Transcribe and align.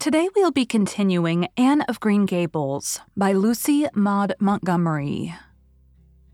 Today 0.00 0.30
we'll 0.34 0.50
be 0.50 0.64
continuing 0.64 1.46
Anne 1.58 1.82
of 1.82 2.00
Green 2.00 2.24
Gables 2.24 3.00
by 3.18 3.32
Lucy 3.32 3.86
Maud 3.94 4.32
Montgomery. 4.40 5.34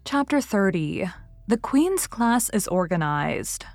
Chapter 0.04 0.40
30 0.40 1.10
The 1.48 1.56
Queen's 1.56 2.06
Class 2.06 2.48
is 2.50 2.68
Organized. 2.68 3.66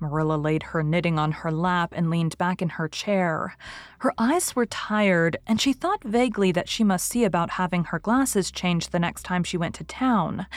Marilla 0.00 0.34
laid 0.34 0.64
her 0.64 0.82
knitting 0.82 1.16
on 1.16 1.30
her 1.30 1.52
lap 1.52 1.92
and 1.94 2.10
leaned 2.10 2.36
back 2.38 2.60
in 2.60 2.70
her 2.70 2.88
chair. 2.88 3.56
Her 4.00 4.12
eyes 4.18 4.56
were 4.56 4.66
tired, 4.66 5.36
and 5.46 5.60
she 5.60 5.72
thought 5.72 6.02
vaguely 6.02 6.50
that 6.50 6.68
she 6.68 6.82
must 6.82 7.06
see 7.06 7.22
about 7.22 7.50
having 7.50 7.84
her 7.84 8.00
glasses 8.00 8.50
changed 8.50 8.90
the 8.90 8.98
next 8.98 9.22
time 9.22 9.44
she 9.44 9.56
went 9.56 9.76
to 9.76 9.84
town, 9.84 10.48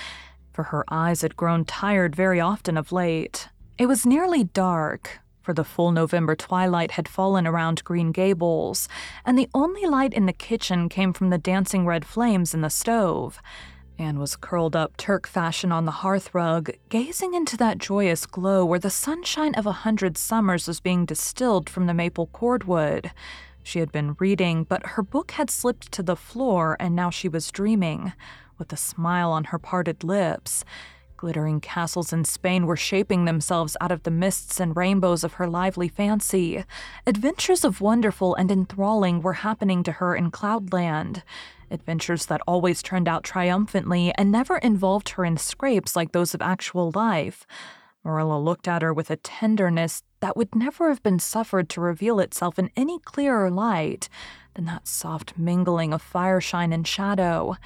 for 0.52 0.64
her 0.64 0.84
eyes 0.90 1.22
had 1.22 1.38
grown 1.38 1.64
tired 1.64 2.16
very 2.16 2.40
often 2.40 2.75
of 2.75 2.92
late. 2.92 3.50
It 3.78 3.86
was 3.86 4.03
nearly 4.03 4.46
dark, 4.46 5.19
for 5.50 5.54
the 5.56 5.64
full 5.64 5.92
November 5.92 6.36
twilight 6.36 6.92
had 6.92 7.08
fallen 7.08 7.48
around 7.48 7.84
Green 7.84 8.12
Gables, 8.12 8.88
and 9.26 9.36
the 9.36 9.50
only 9.56 9.84
light 9.88 10.14
in 10.14 10.28
the 10.28 10.32
kitchen 10.32 10.88
came 10.88 11.12
from 11.12 11.32
the 11.32 11.40
dancing 11.40 11.88
red 11.88 12.06
flames 12.06 12.54
in 12.54 12.62
the 12.62 12.70
stove. 12.70 13.42
Anne 13.98 14.20
was 14.20 14.36
curled 14.36 14.76
up 14.76 14.96
Turk 14.96 15.26
fashion 15.26 15.72
on 15.72 15.86
the 15.86 16.04
hearth 16.06 16.36
rug, 16.36 16.70
gazing 16.90 17.34
into 17.34 17.58
that 17.58 17.80
joyous 17.80 18.28
glow 18.28 18.64
where 18.64 18.78
the 18.78 18.92
sunshine 18.92 19.56
of 19.56 19.66
a 19.66 19.72
hundred 19.72 20.20
summers 20.20 20.68
was 20.68 20.80
being 20.80 21.04
distilled 21.04 21.68
from 21.68 21.88
the 21.88 21.96
maple 21.96 22.28
cordwood. 22.28 23.10
She 23.64 23.80
had 23.80 23.92
been 23.92 24.18
reading, 24.20 24.66
but 24.66 24.86
her 24.86 25.02
book 25.02 25.31
had 25.31 25.50
slipped 25.50 25.92
to 25.94 26.04
the 26.04 26.16
floor, 26.16 26.78
and 26.80 26.96
now 26.96 27.10
she 27.10 27.28
was 27.28 27.50
dreaming, 27.50 28.14
with 28.60 28.72
a 28.72 28.78
smile 28.78 29.31
on 29.31 29.46
her 29.46 29.58
parted 29.58 30.04
lips. 30.04 30.64
Glittering 31.19 31.59
castles 31.59 32.13
in 32.13 32.24
Spain 32.24 32.66
were 32.66 32.78
shaping 32.78 33.25
themselves 33.25 33.75
out 33.81 33.91
of 33.91 34.03
the 34.03 34.09
mists 34.09 34.57
and 34.57 34.74
rainbows 34.78 35.25
of 35.25 35.34
her 35.34 35.50
lively 35.50 35.90
fancy. 35.90 36.63
Adventures 37.06 37.66
of 37.66 37.81
wonderful 37.81 38.35
and 38.35 38.50
enthralling 38.50 39.22
were 39.22 39.34
happening 39.34 39.84
to 39.84 39.91
her 39.91 40.16
in 40.16 40.31
Cloudland. 40.31 41.24
Adventures 41.69 42.28
that 42.28 42.40
always 42.47 42.81
turned 42.81 43.09
out 43.09 43.25
triumphantly 43.25 44.13
and 44.16 44.31
never 44.31 44.59
involved 44.59 45.09
her 45.09 45.25
in 45.25 45.35
scrapes 45.35 45.94
like 45.94 46.13
those 46.13 46.34
of 46.34 46.41
actual 46.41 46.90
life. 46.96 47.46
Marilla 48.06 48.40
looked 48.40 48.69
at 48.69 48.81
her 48.81 48.94
with 48.94 49.12
a 49.12 49.18
tenderness 49.18 50.03
that 50.22 50.38
would 50.38 50.56
never 50.56 50.88
have 50.88 51.03
been 51.03 51.19
suffered 51.19 51.68
to 51.68 51.81
reveal 51.81 52.22
itself 52.22 52.57
in 52.57 52.69
any 52.78 52.97
clearer 52.97 53.51
light 53.51 54.07
than 54.53 54.63
that 54.63 54.88
soft 54.88 55.38
mingling 55.38 55.94
of 55.94 56.01
fireshine 56.01 56.74
and 56.74 56.88
shadow 56.88 57.57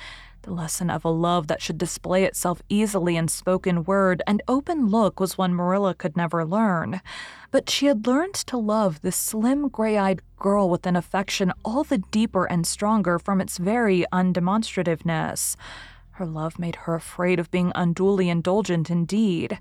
the 0.43 0.53
lesson 0.53 0.89
of 0.89 1.03
a 1.03 1.09
love 1.09 1.47
that 1.47 1.61
should 1.61 1.77
display 1.77 2.25
itself 2.25 2.61
easily 2.69 3.15
in 3.15 3.27
spoken 3.27 3.83
word 3.83 4.21
and 4.27 4.43
open 4.47 4.87
look 4.87 5.19
was 5.19 5.37
one 5.37 5.53
Marilla 5.53 5.95
could 5.95 6.15
never 6.15 6.45
learn. 6.45 7.01
But 7.49 7.69
she 7.69 7.87
had 7.87 8.05
learned 8.05 8.35
to 8.35 8.57
love 8.57 9.01
this 9.01 9.15
slim, 9.15 9.69
gray 9.69 9.97
eyed 9.97 10.21
girl 10.37 10.69
with 10.69 10.85
an 10.85 10.95
affection 10.95 11.53
all 11.63 11.83
the 11.83 11.97
deeper 11.97 12.45
and 12.45 12.67
stronger 12.67 13.17
from 13.19 13.41
its 13.41 13.57
very 13.57 14.05
undemonstrativeness. 14.11 15.55
Her 16.17 16.25
love 16.27 16.59
made 16.59 16.75
her 16.75 16.93
afraid 16.93 17.39
of 17.39 17.49
being 17.49 17.71
unduly 17.73 18.29
indulgent 18.29 18.91
indeed. 18.91 19.57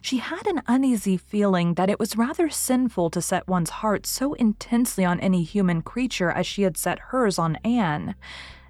She 0.00 0.18
had 0.18 0.46
an 0.46 0.62
uneasy 0.68 1.16
feeling 1.16 1.74
that 1.74 1.90
it 1.90 1.98
was 1.98 2.16
rather 2.16 2.48
sinful 2.48 3.10
to 3.10 3.22
set 3.22 3.48
one's 3.48 3.70
heart 3.70 4.06
so 4.06 4.34
intensely 4.34 5.04
on 5.04 5.18
any 5.18 5.42
human 5.42 5.82
creature 5.82 6.30
as 6.30 6.46
she 6.46 6.62
had 6.62 6.76
set 6.76 6.98
hers 7.10 7.40
on 7.40 7.56
Anne 7.64 8.14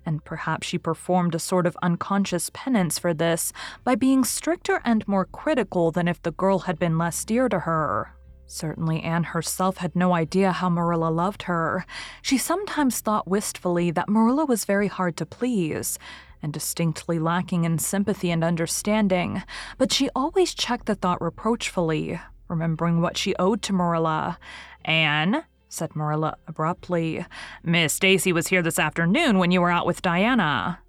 and 0.07 0.25
perhaps 0.25 0.67
she 0.67 0.79
performed 0.79 1.35
a 1.35 1.39
sort 1.39 1.67
of 1.67 1.77
unconscious 1.83 2.51
penance 2.55 2.99
for 2.99 3.13
this 3.13 3.53
by 3.85 3.95
being 3.95 4.25
stricter 4.25 4.81
and 4.85 5.07
more 5.07 5.27
critical 5.27 5.91
than 5.91 6.09
if 6.09 6.23
the 6.23 6.31
girl 6.31 6.61
had 6.61 6.79
been 6.79 6.97
less 6.97 7.25
dear 7.25 7.49
to 7.49 7.61
her. 7.61 8.13
Certainly, 8.47 9.03
Anne 9.03 9.25
herself 9.25 9.79
had 9.79 9.97
no 9.97 10.15
idea 10.15 10.53
how 10.53 10.69
Marilla 10.69 11.11
loved 11.11 11.43
her. 11.45 11.85
She 12.23 12.39
sometimes 12.39 13.01
thought 13.01 13.27
wistfully 13.27 13.91
that 13.91 14.09
Marilla 14.09 14.47
was 14.47 14.65
very 14.65 14.87
hard 14.87 15.17
to 15.17 15.27
please 15.27 15.99
and 16.43 16.53
distinctly 16.53 17.19
lacking 17.19 17.65
in 17.65 17.79
sympathy 17.79 18.31
and 18.31 18.45
understanding, 18.45 19.43
but 19.79 19.93
she 19.93 20.09
always 20.15 20.55
checked 20.55 20.87
the 20.87 20.95
thought 20.95 21.21
reproachfully, 21.21 22.21
remembering 22.47 23.01
what 23.01 23.17
she 23.17 23.35
owed 23.37 23.63
to 23.63 23.73
Marilla. 23.73 24.39
Anne, 24.85 25.43
said 25.69 25.95
Marilla 25.97 26.37
abruptly. 26.47 27.25
Miss 27.63 27.93
Stacy 27.93 28.33
was 28.33 28.49
here 28.49 28.63
this 28.63 28.79
afternoon 28.79 29.39
when 29.39 29.51
you 29.51 29.61
were 29.61 29.71
out 29.71 29.87
with 29.87 30.03
Diana. 30.03 30.81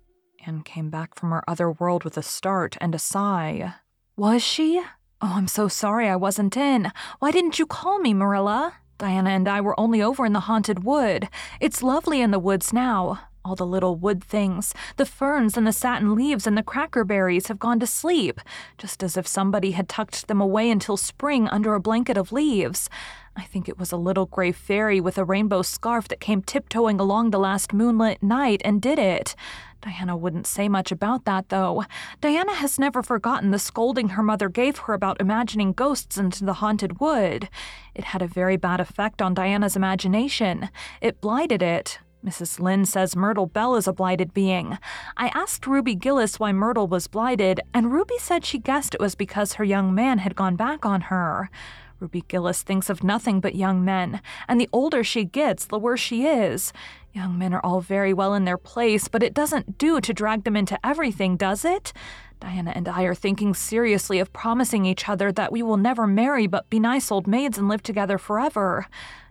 Anne 0.46 0.62
came 0.64 0.90
back 0.90 1.16
from 1.16 1.32
her 1.32 1.44
other 1.48 1.72
world 1.72 2.04
with 2.04 2.18
a 2.18 2.24
start 2.24 2.78
and 2.80 2.96
a 2.96 3.00
sigh. 3.00 3.74
Was 4.16 4.44
she? 4.44 4.82
Oh, 5.22 5.34
I'm 5.36 5.48
so 5.48 5.68
sorry 5.68 6.08
I 6.08 6.16
wasn't 6.16 6.56
in. 6.56 6.92
Why 7.20 7.32
didn't 7.32 7.60
you 7.60 7.66
call 7.66 8.00
me, 8.00 8.14
Marilla? 8.14 8.76
Diana 8.98 9.32
and 9.32 9.48
I 9.48 9.62
were 9.62 9.80
only 9.80 10.02
over 10.02 10.26
in 10.26 10.34
the 10.34 10.42
haunted 10.42 10.84
wood. 10.84 11.30
It's 11.60 11.84
lovely 11.84 12.22
in 12.22 12.32
the 12.32 12.40
woods 12.40 12.72
now. 12.74 13.20
All 13.48 13.56
the 13.56 13.66
little 13.66 13.96
wood 13.96 14.22
things, 14.22 14.74
the 14.98 15.06
ferns 15.06 15.56
and 15.56 15.66
the 15.66 15.72
satin 15.72 16.16
leaves 16.16 16.46
and 16.46 16.58
the 16.58 16.62
crackerberries 16.62 17.48
have 17.48 17.60
gone 17.60 17.80
to 17.80 17.88
sleep, 17.88 18.42
just 18.78 19.02
as 19.02 19.16
if 19.16 19.26
somebody 19.26 19.72
had 19.72 19.88
tucked 19.88 20.28
them 20.28 20.42
away 20.42 20.70
until 20.70 20.98
spring 20.98 21.48
under 21.48 21.74
a 21.74 21.80
blanket 21.80 22.18
of 22.18 22.34
leaves. 22.34 22.90
I 23.38 23.44
think 23.44 23.70
it 23.70 23.80
was 23.80 23.94
a 23.94 23.98
little 23.98 24.26
gray 24.26 24.52
fairy 24.52 25.00
with 25.00 25.18
a 25.18 25.24
rainbow 25.24 25.62
scarf 25.62 26.10
that 26.10 26.20
came 26.20 26.42
tiptoeing 26.42 27.00
along 27.00 27.30
the 27.30 27.40
last 27.40 27.72
moonlit 27.72 28.22
night 28.22 28.62
and 28.66 28.82
did 28.82 29.00
it. 29.00 29.34
Diana 29.80 30.18
wouldn't 30.18 30.46
say 30.46 30.68
much 30.68 30.92
about 30.92 31.24
that, 31.24 31.48
though. 31.48 31.86
Diana 32.20 32.54
has 32.54 32.78
never 32.78 33.02
forgotten 33.02 33.52
the 33.52 33.60
scolding 33.60 34.10
her 34.10 34.24
mother 34.24 34.50
gave 34.50 34.80
her 34.80 34.94
about 34.94 35.22
imagining 35.22 35.72
ghosts 35.72 36.18
into 36.18 36.44
the 36.44 36.56
haunted 36.56 37.00
wood. 37.00 37.48
It 37.96 38.04
had 38.04 38.22
a 38.22 38.28
very 38.28 38.58
bad 38.58 38.82
effect 38.82 39.22
on 39.22 39.34
Diana's 39.36 39.78
imagination. 39.78 40.68
It 41.00 41.22
blighted 41.22 41.62
it. 41.62 42.00
Mrs. 42.26 42.60
Lynde 42.60 42.88
says 42.88 43.16
Myrtle 43.16 43.46
Bell 43.46 43.76
is 43.76 43.88
a 43.88 43.94
blighted 43.94 44.34
being. 44.34 44.78
I 45.16 45.28
asked 45.30 45.68
Ruby 45.68 45.96
Gillis 45.96 46.40
why 46.40 46.52
Myrtle 46.52 46.88
was 46.88 47.08
blighted, 47.08 47.62
and 47.74 47.92
Ruby 47.92 48.18
said 48.18 48.44
she 48.44 48.58
guessed 48.58 48.94
it 48.94 49.00
was 49.00 49.16
because 49.16 49.54
her 49.54 49.64
young 49.64 49.94
man 49.94 50.20
had 50.20 50.36
gone 50.36 50.56
back 50.56 50.86
on 50.86 51.02
her. 51.02 51.50
Ruby 52.00 52.24
Gillis 52.28 52.62
thinks 52.62 52.90
of 52.90 53.04
nothing 53.04 53.40
but 53.40 53.56
young 53.56 53.84
men, 53.84 54.22
and 54.48 54.62
the 54.62 54.70
older 54.72 55.04
she 55.04 55.26
gets, 55.26 55.66
the 55.66 55.80
worse 55.80 56.00
she 56.00 56.28
is. 56.28 56.72
Young 57.14 57.38
men 57.38 57.54
are 57.54 57.62
all 57.64 57.82
very 57.82 58.14
well 58.14 58.34
in 58.36 58.46
their 58.46 58.58
place, 58.58 59.08
but 59.08 59.24
it 59.24 59.34
doesn't 59.34 59.78
do 59.78 60.00
to 60.02 60.14
drag 60.14 60.44
them 60.44 60.56
into 60.56 60.78
everything, 60.86 61.38
does 61.38 61.66
it? 61.66 61.94
Diana 62.40 62.72
and 62.76 62.88
I 62.88 63.04
are 63.04 63.16
thinking 63.16 63.56
seriously 63.56 64.20
of 64.20 64.32
promising 64.32 64.86
each 64.86 65.10
other 65.10 65.32
that 65.32 65.52
we 65.52 65.64
will 65.64 65.78
never 65.78 66.06
marry 66.06 66.46
but 66.46 66.70
be 66.70 66.80
nice 66.80 67.12
old 67.12 67.26
maids 67.26 67.58
and 67.58 67.68
live 67.68 67.82
together 67.82 68.20
forever. 68.20 68.86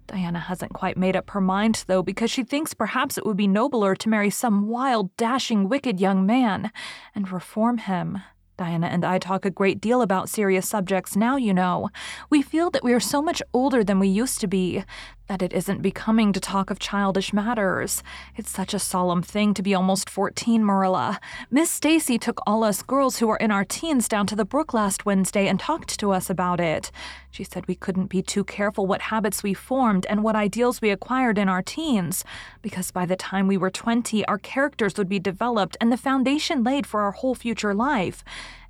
Diana 0.06 0.38
hasn't 0.38 0.72
quite 0.72 0.96
made 0.96 1.16
up 1.16 1.30
her 1.30 1.40
mind, 1.40 1.84
though, 1.86 2.02
because 2.02 2.30
she 2.30 2.44
thinks 2.44 2.74
perhaps 2.74 3.18
it 3.18 3.26
would 3.26 3.36
be 3.36 3.48
nobler 3.48 3.94
to 3.96 4.08
marry 4.08 4.30
some 4.30 4.68
wild, 4.68 5.16
dashing, 5.16 5.68
wicked 5.68 6.00
young 6.00 6.24
man 6.24 6.70
and 7.14 7.30
reform 7.30 7.78
him. 7.78 8.22
Diana 8.56 8.86
and 8.86 9.04
I 9.04 9.18
talk 9.18 9.44
a 9.44 9.50
great 9.50 9.80
deal 9.80 10.00
about 10.00 10.30
serious 10.30 10.66
subjects 10.66 11.14
now, 11.14 11.36
you 11.36 11.52
know. 11.52 11.90
We 12.30 12.40
feel 12.40 12.70
that 12.70 12.82
we 12.82 12.94
are 12.94 13.00
so 13.00 13.20
much 13.20 13.42
older 13.52 13.84
than 13.84 13.98
we 13.98 14.08
used 14.08 14.40
to 14.40 14.46
be, 14.46 14.82
that 15.28 15.42
it 15.42 15.52
isn't 15.52 15.82
becoming 15.82 16.32
to 16.32 16.40
talk 16.40 16.70
of 16.70 16.78
childish 16.78 17.32
matters. 17.32 18.02
It's 18.36 18.50
such 18.50 18.74
a 18.74 18.78
solemn 18.78 19.22
thing 19.22 19.54
to 19.54 19.62
be 19.62 19.74
almost 19.74 20.08
14, 20.08 20.64
Marilla. 20.64 21.20
Miss 21.50 21.70
Stacy 21.70 22.18
took 22.18 22.40
all 22.46 22.64
us 22.64 22.82
girls 22.82 23.18
who 23.18 23.28
are 23.28 23.36
in 23.36 23.50
our 23.50 23.64
teens 23.64 24.08
down 24.08 24.26
to 24.28 24.36
the 24.36 24.44
brook 24.44 24.72
last 24.72 25.06
Wednesday 25.06 25.48
and 25.48 25.58
talked 25.58 25.98
to 26.00 26.12
us 26.12 26.30
about 26.30 26.60
it. 26.60 26.90
She 27.30 27.44
said 27.44 27.66
we 27.66 27.74
couldn't 27.74 28.06
be 28.06 28.22
too 28.22 28.44
careful 28.44 28.86
what 28.86 29.02
habits 29.02 29.42
we 29.42 29.52
formed 29.52 30.06
and 30.06 30.22
what 30.22 30.36
ideals 30.36 30.80
we 30.80 30.90
acquired 30.90 31.38
in 31.38 31.48
our 31.48 31.62
teens, 31.62 32.24
because 32.62 32.90
by 32.90 33.04
the 33.04 33.16
time 33.16 33.46
we 33.46 33.58
were 33.58 33.70
20, 33.70 34.24
our 34.26 34.38
characters 34.38 34.96
would 34.96 35.08
be 35.08 35.18
developed 35.18 35.76
and 35.80 35.92
the 35.92 35.96
foundation 35.96 36.64
laid 36.64 36.86
for 36.86 37.02
our 37.02 37.12
whole 37.12 37.34
future 37.34 37.74
life. 37.74 38.24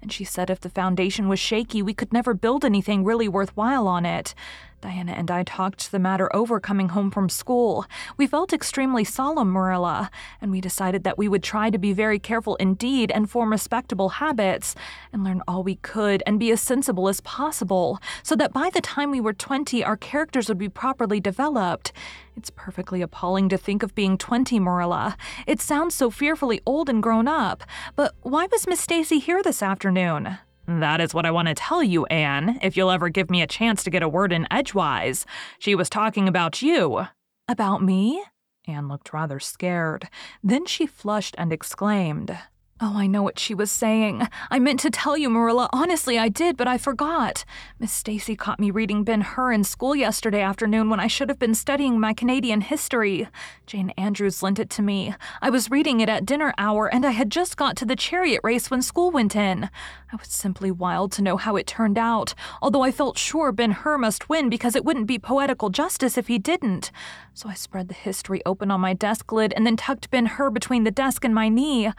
And 0.06 0.12
she 0.12 0.22
said 0.22 0.50
if 0.50 0.60
the 0.60 0.70
foundation 0.70 1.26
was 1.26 1.40
shaky, 1.40 1.82
we 1.82 1.92
could 1.92 2.12
never 2.12 2.32
build 2.32 2.64
anything 2.64 3.02
really 3.02 3.26
worthwhile 3.26 3.88
on 3.88 4.06
it. 4.06 4.36
Diana 4.80 5.10
and 5.10 5.32
I 5.32 5.42
talked 5.42 5.90
the 5.90 5.98
matter 5.98 6.30
over 6.32 6.60
coming 6.60 6.90
home 6.90 7.10
from 7.10 7.28
school. 7.28 7.86
We 8.16 8.28
felt 8.28 8.52
extremely 8.52 9.02
solemn, 9.02 9.50
Marilla, 9.50 10.12
and 10.40 10.52
we 10.52 10.60
decided 10.60 11.02
that 11.02 11.18
we 11.18 11.26
would 11.26 11.42
try 11.42 11.70
to 11.70 11.78
be 11.78 11.92
very 11.92 12.20
careful 12.20 12.54
indeed 12.56 13.10
and 13.10 13.28
form 13.28 13.50
respectable 13.50 14.10
habits, 14.10 14.76
and 15.12 15.24
learn 15.24 15.42
all 15.48 15.64
we 15.64 15.74
could 15.74 16.22
and 16.24 16.38
be 16.38 16.52
as 16.52 16.60
sensible 16.60 17.08
as 17.08 17.20
possible, 17.22 17.98
so 18.22 18.36
that 18.36 18.52
by 18.52 18.70
the 18.70 18.80
time 18.80 19.10
we 19.10 19.20
were 19.20 19.32
20, 19.32 19.82
our 19.82 19.96
characters 19.96 20.48
would 20.48 20.56
be 20.56 20.68
properly 20.68 21.18
developed. 21.18 21.92
It's 22.36 22.50
perfectly 22.50 23.00
appalling 23.00 23.48
to 23.48 23.56
think 23.56 23.82
of 23.82 23.94
being 23.94 24.18
20, 24.18 24.60
Marilla. 24.60 25.16
It 25.46 25.60
sounds 25.60 25.94
so 25.94 26.10
fearfully 26.10 26.60
old 26.66 26.90
and 26.90 27.02
grown 27.02 27.26
up. 27.26 27.64
But 27.96 28.14
why 28.20 28.46
was 28.52 28.66
Miss 28.66 28.80
Stacy 28.80 29.18
here 29.18 29.42
this 29.42 29.62
afternoon? 29.62 30.38
That 30.68 31.00
is 31.00 31.14
what 31.14 31.24
I 31.24 31.30
want 31.30 31.48
to 31.48 31.54
tell 31.54 31.82
you, 31.82 32.04
Anne, 32.06 32.58
if 32.60 32.76
you'll 32.76 32.90
ever 32.90 33.08
give 33.08 33.30
me 33.30 33.40
a 33.40 33.46
chance 33.46 33.82
to 33.84 33.90
get 33.90 34.02
a 34.02 34.08
word 34.08 34.32
in 34.32 34.46
edgewise. 34.50 35.24
She 35.58 35.74
was 35.74 35.88
talking 35.88 36.28
about 36.28 36.60
you. 36.60 37.06
About 37.48 37.82
me? 37.82 38.22
Anne 38.68 38.88
looked 38.88 39.12
rather 39.12 39.40
scared. 39.40 40.08
Then 40.42 40.66
she 40.66 40.86
flushed 40.86 41.36
and 41.38 41.52
exclaimed, 41.52 42.36
Oh, 42.78 42.92
I 42.94 43.06
know 43.06 43.22
what 43.22 43.38
she 43.38 43.54
was 43.54 43.72
saying. 43.72 44.28
I 44.50 44.58
meant 44.58 44.80
to 44.80 44.90
tell 44.90 45.16
you, 45.16 45.30
Marilla. 45.30 45.70
Honestly, 45.72 46.18
I 46.18 46.28
did, 46.28 46.58
but 46.58 46.68
I 46.68 46.76
forgot. 46.76 47.42
Miss 47.78 47.90
Stacy 47.90 48.36
caught 48.36 48.60
me 48.60 48.70
reading 48.70 49.02
Ben 49.02 49.22
Hur 49.22 49.50
in 49.50 49.64
school 49.64 49.96
yesterday 49.96 50.42
afternoon 50.42 50.90
when 50.90 51.00
I 51.00 51.06
should 51.06 51.30
have 51.30 51.38
been 51.38 51.54
studying 51.54 51.98
my 51.98 52.12
Canadian 52.12 52.60
history. 52.60 53.28
Jane 53.64 53.94
Andrews 53.96 54.42
lent 54.42 54.58
it 54.58 54.68
to 54.70 54.82
me. 54.82 55.14
I 55.40 55.48
was 55.48 55.70
reading 55.70 56.00
it 56.00 56.10
at 56.10 56.26
dinner 56.26 56.52
hour, 56.58 56.86
and 56.86 57.06
I 57.06 57.12
had 57.12 57.30
just 57.30 57.56
got 57.56 57.76
to 57.76 57.86
the 57.86 57.96
chariot 57.96 58.42
race 58.44 58.70
when 58.70 58.82
school 58.82 59.10
went 59.10 59.34
in. 59.34 59.70
I 60.12 60.16
was 60.16 60.28
simply 60.28 60.70
wild 60.70 61.12
to 61.12 61.22
know 61.22 61.38
how 61.38 61.56
it 61.56 61.66
turned 61.66 61.96
out, 61.96 62.34
although 62.60 62.82
I 62.82 62.92
felt 62.92 63.16
sure 63.16 63.52
Ben 63.52 63.70
Hur 63.70 63.96
must 63.96 64.28
win 64.28 64.50
because 64.50 64.76
it 64.76 64.84
wouldn't 64.84 65.06
be 65.06 65.18
poetical 65.18 65.70
justice 65.70 66.18
if 66.18 66.26
he 66.26 66.38
didn't. 66.38 66.90
So 67.32 67.48
I 67.48 67.54
spread 67.54 67.88
the 67.88 67.94
history 67.94 68.42
open 68.44 68.70
on 68.70 68.80
my 68.80 68.92
desk 68.92 69.32
lid 69.32 69.54
and 69.56 69.66
then 69.66 69.76
tucked 69.76 70.10
Ben 70.10 70.26
Hur 70.26 70.50
between 70.50 70.84
the 70.84 70.90
desk 70.90 71.24
and 71.24 71.34
my 71.34 71.48
knee 71.48 71.90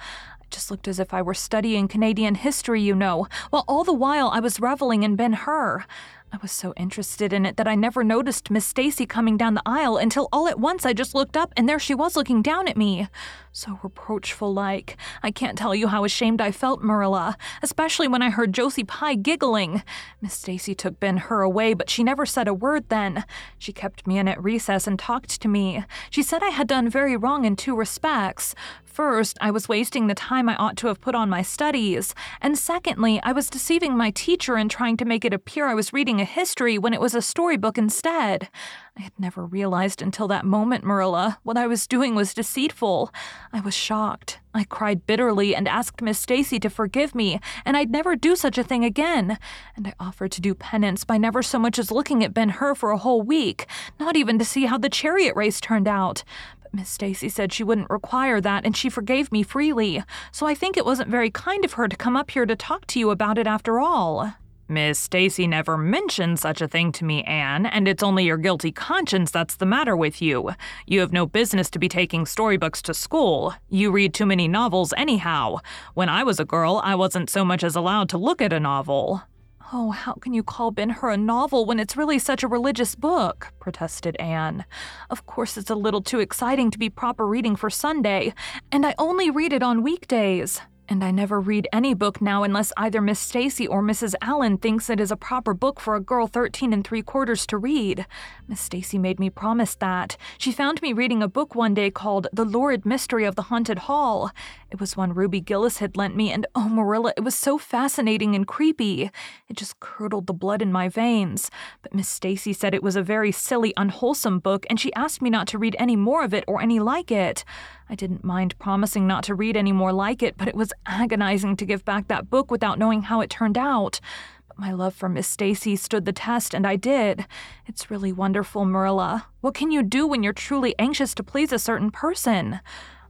just 0.50 0.72
looked 0.72 0.88
as 0.88 1.00
if 1.00 1.14
I 1.14 1.22
were 1.22 1.34
studying 1.34 1.88
Canadian 1.88 2.36
history, 2.36 2.82
you 2.82 2.96
know, 2.96 3.28
while 3.50 3.66
all 3.68 3.84
the 3.84 3.94
while 3.94 4.30
I 4.30 4.40
was 4.40 4.60
reveling 4.60 5.04
in 5.04 5.16
Ben 5.16 5.34
Hur. 5.34 5.86
I 6.32 6.38
was 6.42 6.52
so 6.52 6.74
interested 6.76 7.32
in 7.32 7.46
it 7.46 7.56
that 7.56 7.68
I 7.68 7.76
never 7.76 8.04
noticed 8.04 8.52
Miss 8.52 8.66
Stacy 8.66 9.06
coming 9.06 9.38
down 9.38 9.54
the 9.54 9.62
aisle 9.66 9.98
until 9.98 10.28
all 10.34 10.48
at 10.48 10.60
once 10.60 10.86
I 10.86 10.92
just 10.92 11.16
looked 11.16 11.38
up 11.38 11.54
and 11.56 11.70
there 11.70 11.80
she 11.80 11.96
was 11.96 12.18
looking 12.18 12.42
down 12.42 12.68
at 12.68 12.76
me. 12.76 13.08
So 13.58 13.80
reproachful 13.82 14.54
like. 14.54 14.98
I 15.24 15.32
can't 15.32 15.58
tell 15.58 15.74
you 15.74 15.88
how 15.88 16.04
ashamed 16.04 16.42
I 16.42 16.52
felt, 16.52 16.84
Marilla, 16.84 17.36
especially 17.64 18.08
when 18.08 18.22
I 18.22 18.30
heard 18.30 18.54
Josie 18.54 18.84
Pye 18.84 19.16
giggling. 19.16 19.82
Miss 20.22 20.36
Stacy 20.36 20.76
took 20.76 21.00
Ben 21.00 21.18
Hur 21.18 21.42
away, 21.42 21.74
but 21.74 21.90
she 21.90 22.04
never 22.04 22.24
said 22.24 22.48
a 22.48 22.54
word 22.54 22.88
then. 22.90 23.26
She 23.58 23.74
kept 23.74 24.06
me 24.06 24.20
in 24.20 24.28
at 24.28 24.44
recess 24.44 24.86
and 24.86 25.00
talked 25.00 25.42
to 25.42 25.48
me. 25.48 25.84
She 26.12 26.22
said 26.22 26.44
I 26.44 26.50
had 26.50 26.68
done 26.68 26.88
very 26.88 27.18
wrong 27.18 27.46
in 27.46 27.56
two 27.56 27.76
respects. 27.76 28.54
First, 28.86 29.38
I 29.42 29.52
was 29.52 29.70
wasting 29.70 30.08
the 30.08 30.16
time 30.16 30.50
I 30.50 30.56
ought 30.56 30.76
to 30.78 30.88
have 30.88 31.02
put 31.02 31.14
on 31.14 31.30
my 31.30 31.44
studies, 31.44 32.16
and 32.42 32.58
secondly, 32.58 33.20
I 33.22 33.32
was 33.32 33.48
deceiving 33.48 33.96
my 33.96 34.10
teacher 34.10 34.58
in 34.58 34.70
trying 34.70 34.98
to 34.98 35.06
make 35.06 35.24
it 35.24 35.36
appear 35.36 35.68
I 35.68 35.76
was 35.76 35.94
reading 35.94 36.20
a 36.20 36.26
history 36.26 36.80
when 36.80 36.96
it 36.96 37.02
was 37.02 37.14
a 37.14 37.22
storybook 37.22 37.78
instead. 37.78 38.50
I 38.98 39.02
had 39.02 39.20
never 39.20 39.46
realized 39.46 40.02
until 40.02 40.28
that 40.30 40.44
moment, 40.44 40.84
Marilla, 40.84 41.38
what 41.44 41.56
I 41.56 41.68
was 41.68 41.86
doing 41.86 42.16
was 42.16 42.34
deceitful. 42.34 43.14
I 43.54 43.60
was 43.60 43.76
shocked. 43.76 44.40
I 44.56 44.64
cried 44.64 45.06
bitterly 45.06 45.56
and 45.56 45.68
asked 45.68 46.02
Miss 46.02 46.18
Stacy 46.18 46.60
to 46.62 46.70
forgive 46.70 47.14
me, 47.14 47.40
and 47.64 47.78
I'd 47.78 47.92
never 47.92 48.16
do 48.16 48.36
such 48.36 48.58
a 48.58 48.64
thing 48.64 48.84
again. 48.84 49.38
And 49.76 49.88
I 49.88 49.94
offered 50.00 50.32
to 50.32 50.42
do 50.42 50.56
penance 50.56 51.04
by 51.04 51.20
never 51.20 51.44
so 51.44 51.60
much 51.60 51.78
as 51.78 51.92
looking 51.92 52.24
at 52.24 52.34
Ben 52.34 52.50
Hur 52.50 52.74
for 52.74 52.90
a 52.90 52.98
whole 52.98 53.22
week, 53.22 53.68
not 54.00 54.18
even 54.18 54.40
to 54.40 54.46
see 54.46 54.66
how 54.66 54.80
the 54.80 54.90
chariot 54.90 55.36
race 55.36 55.62
turned 55.62 55.88
out. 55.88 56.24
But 56.64 56.74
Miss 56.74 56.90
Stacy 56.90 57.30
said 57.30 57.54
she 57.54 57.64
wouldn't 57.64 57.92
require 57.92 58.42
that 58.42 58.66
and 58.66 58.76
she 58.76 58.90
forgave 58.90 59.32
me 59.32 59.44
freely, 59.44 60.04
so 60.32 60.48
I 60.48 60.56
think 60.56 60.76
it 60.76 60.86
wasn't 60.86 61.12
very 61.12 61.30
kind 61.30 61.64
of 61.64 61.74
her 61.74 61.88
to 61.88 61.96
come 61.96 62.18
up 62.18 62.32
here 62.32 62.48
to 62.48 62.56
talk 62.56 62.88
to 62.88 63.00
you 63.00 63.12
about 63.12 63.38
it 63.38 63.46
after 63.46 63.80
all. 63.80 64.34
Miss 64.70 65.00
Stacy 65.00 65.48
never 65.48 65.78
mentioned 65.78 66.40
such 66.40 66.60
a 66.62 66.68
thing 66.68 66.92
to 66.94 67.06
me, 67.06 67.24
Anne, 67.24 67.66
and 67.66 67.88
it's 67.88 68.04
only 68.04 68.26
your 68.26 68.36
guilty 68.36 68.72
conscience 68.72 69.32
that's 69.32 69.56
the 69.56 69.66
matter 69.66 69.96
with 69.96 70.22
you. 70.22 70.52
You 70.86 71.00
have 71.00 71.14
no 71.14 71.26
business 71.26 71.70
to 71.70 71.80
be 71.80 71.88
taking 71.88 72.26
storybooks 72.26 72.82
to 72.82 72.94
school. 72.94 73.54
You 73.70 73.92
read 73.92 74.14
too 74.14 74.26
many 74.26 74.50
novels 74.50 74.94
anyhow. 74.98 75.60
When 75.94 76.10
I 76.10 76.24
was 76.24 76.38
a 76.40 76.46
girl, 76.46 76.82
I 76.84 76.96
wasn't 76.96 77.30
so 77.30 77.46
much 77.46 77.64
as 77.64 77.78
allowed 77.78 78.10
to 78.10 78.18
look 78.18 78.42
at 78.42 78.52
a 78.52 78.60
novel. 78.60 79.24
Oh, 79.72 79.92
how 79.92 80.14
can 80.14 80.34
you 80.34 80.44
call 80.44 80.72
Ben 80.72 80.90
Hur 80.92 81.12
a 81.12 81.18
novel 81.18 81.66
when 81.66 81.80
it's 81.80 81.98
really 81.98 82.20
such 82.20 82.44
a 82.44 82.48
religious 82.48 82.96
book? 82.96 83.54
protested 83.60 84.18
Anne. 84.18 84.66
Of 85.10 85.26
course, 85.26 85.58
it's 85.58 85.70
a 85.70 85.76
little 85.76 86.02
too 86.02 86.20
exciting 86.20 86.72
to 86.72 86.80
be 86.80 86.90
proper 86.90 87.26
reading 87.26 87.56
for 87.56 87.70
Sunday, 87.70 88.34
and 88.72 88.86
I 88.86 88.96
only 88.98 89.30
read 89.30 89.54
it 89.54 89.64
on 89.64 89.84
weekdays. 89.84 90.62
And 90.90 91.04
I 91.04 91.12
never 91.12 91.42
read 91.42 91.68
any 91.74 91.94
book 91.94 92.22
now 92.22 92.44
unless 92.44 92.72
either 92.78 93.02
Miss 93.02 93.20
Stacy 93.20 93.68
or 93.68 93.84
Mrs. 93.84 94.16
Allan 94.22 94.58
thinks 94.58 94.90
it 94.90 95.02
is 95.02 95.12
a 95.12 95.18
proper 95.18 95.54
book 95.54 95.82
for 95.82 95.96
a 95.96 96.00
girl 96.00 96.28
13 96.28 96.72
and 96.72 96.88
three 96.88 97.02
quarters 97.02 97.46
to 97.48 97.58
read. 97.58 98.06
Miss 98.48 98.62
Stacy 98.62 98.98
made 98.98 99.20
me 99.20 99.30
promise 99.30 99.76
that. 99.76 100.16
She 100.38 100.54
found 100.54 100.82
me 100.82 100.94
reading 100.94 101.22
a 101.22 101.28
book 101.28 101.56
one 101.56 101.74
day 101.74 101.92
called 101.92 102.28
The 102.32 102.46
Lurid 102.46 102.86
Mystery 102.86 103.26
of 103.26 103.36
the 103.36 103.44
Haunted 103.44 103.80
Hall. 103.80 104.32
It 104.70 104.82
was 104.82 104.98
one 104.98 105.14
Ruby 105.14 105.40
Gillis 105.40 105.78
had 105.78 105.96
lent 105.96 106.16
me, 106.16 106.32
and 106.32 106.46
oh, 106.54 106.68
Marilla, 106.68 107.14
it 107.16 107.24
was 107.24 107.36
so 107.36 107.58
fascinating 107.58 108.36
and 108.36 108.46
creepy. 108.46 109.10
It 109.48 109.56
just 109.56 109.80
curdled 109.80 110.28
the 110.28 110.34
blood 110.34 110.62
in 110.62 110.74
my 110.74 110.90
veins. 110.90 111.50
But 111.82 111.94
Miss 111.94 112.10
Stacy 112.10 112.52
said 112.52 112.74
it 112.74 112.84
was 112.84 112.98
a 112.98 113.02
very 113.02 113.32
silly, 113.32 113.74
unwholesome 113.78 114.40
book, 114.40 114.66
and 114.70 114.80
she 114.80 114.94
asked 114.94 115.22
me 115.22 115.30
not 115.30 115.48
to 115.48 115.58
read 115.58 115.76
any 115.80 115.96
more 115.96 116.24
of 116.24 116.34
it 116.34 116.44
or 116.48 116.62
any 116.62 116.80
like 116.80 117.12
it. 117.12 117.46
I 117.90 117.96
didn't 117.96 118.26
mind 118.26 118.60
promising 118.60 119.08
not 119.08 119.24
to 119.26 119.36
read 119.36 119.56
any 119.56 119.72
more 119.72 119.94
like 119.94 120.22
it, 120.22 120.38
but 120.38 120.50
it 120.50 120.56
was 120.56 120.74
agonizing 120.86 121.56
to 121.58 121.66
give 121.66 121.86
back 121.86 122.10
that 122.10 122.30
book 122.30 122.52
without 122.52 122.78
knowing 122.78 123.04
how 123.04 123.22
it 123.22 123.30
turned 123.30 123.58
out. 123.58 124.02
But 124.50 124.60
my 124.60 124.74
love 124.74 124.94
for 124.94 125.08
Miss 125.08 125.30
Stacy 125.30 125.78
stood 125.78 126.04
the 126.04 126.12
test, 126.12 126.54
and 126.54 126.68
I 126.68 126.76
did. 126.76 127.26
It's 127.68 127.90
really 127.90 128.12
wonderful, 128.12 128.66
Marilla. 128.66 129.28
What 129.40 129.54
can 129.54 129.72
you 129.72 129.82
do 129.82 130.06
when 130.06 130.24
you're 130.24 130.34
truly 130.34 130.76
anxious 130.78 131.16
to 131.16 131.24
please 131.24 131.54
a 131.54 131.60
certain 131.60 131.90
person? 131.90 132.60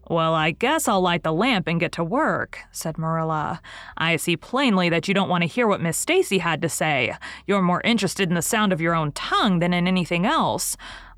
Well, 0.09 0.33
I 0.33 0.51
guess 0.51 0.87
I'll 0.87 1.01
light 1.01 1.23
the 1.23 1.33
lamp 1.33 1.67
and 1.67 1.81
get 1.81 1.91
to 1.93 2.03
work, 2.03 2.59
said 2.71 2.97
Marilla. 2.97 3.61
I 3.97 4.15
see 4.15 4.37
plainly 4.37 4.87
that 4.87 5.07
you 5.09 5.13
don't 5.13 5.27
want 5.27 5.41
to 5.41 5.47
hear 5.47 5.67
what 5.67 5.81
Miss 5.81 5.97
Stacy 5.97 6.37
had 6.37 6.61
to 6.61 6.69
say. 6.69 7.13
You're 7.45 7.61
more 7.61 7.81
interested 7.81 8.29
in 8.29 8.35
the 8.35 8.41
sound 8.41 8.71
of 8.71 8.79
your 8.79 8.95
own 8.95 9.11
tongue 9.11 9.59
than 9.59 9.73
in 9.73 9.85
anything 9.85 10.25
else. 10.25 10.77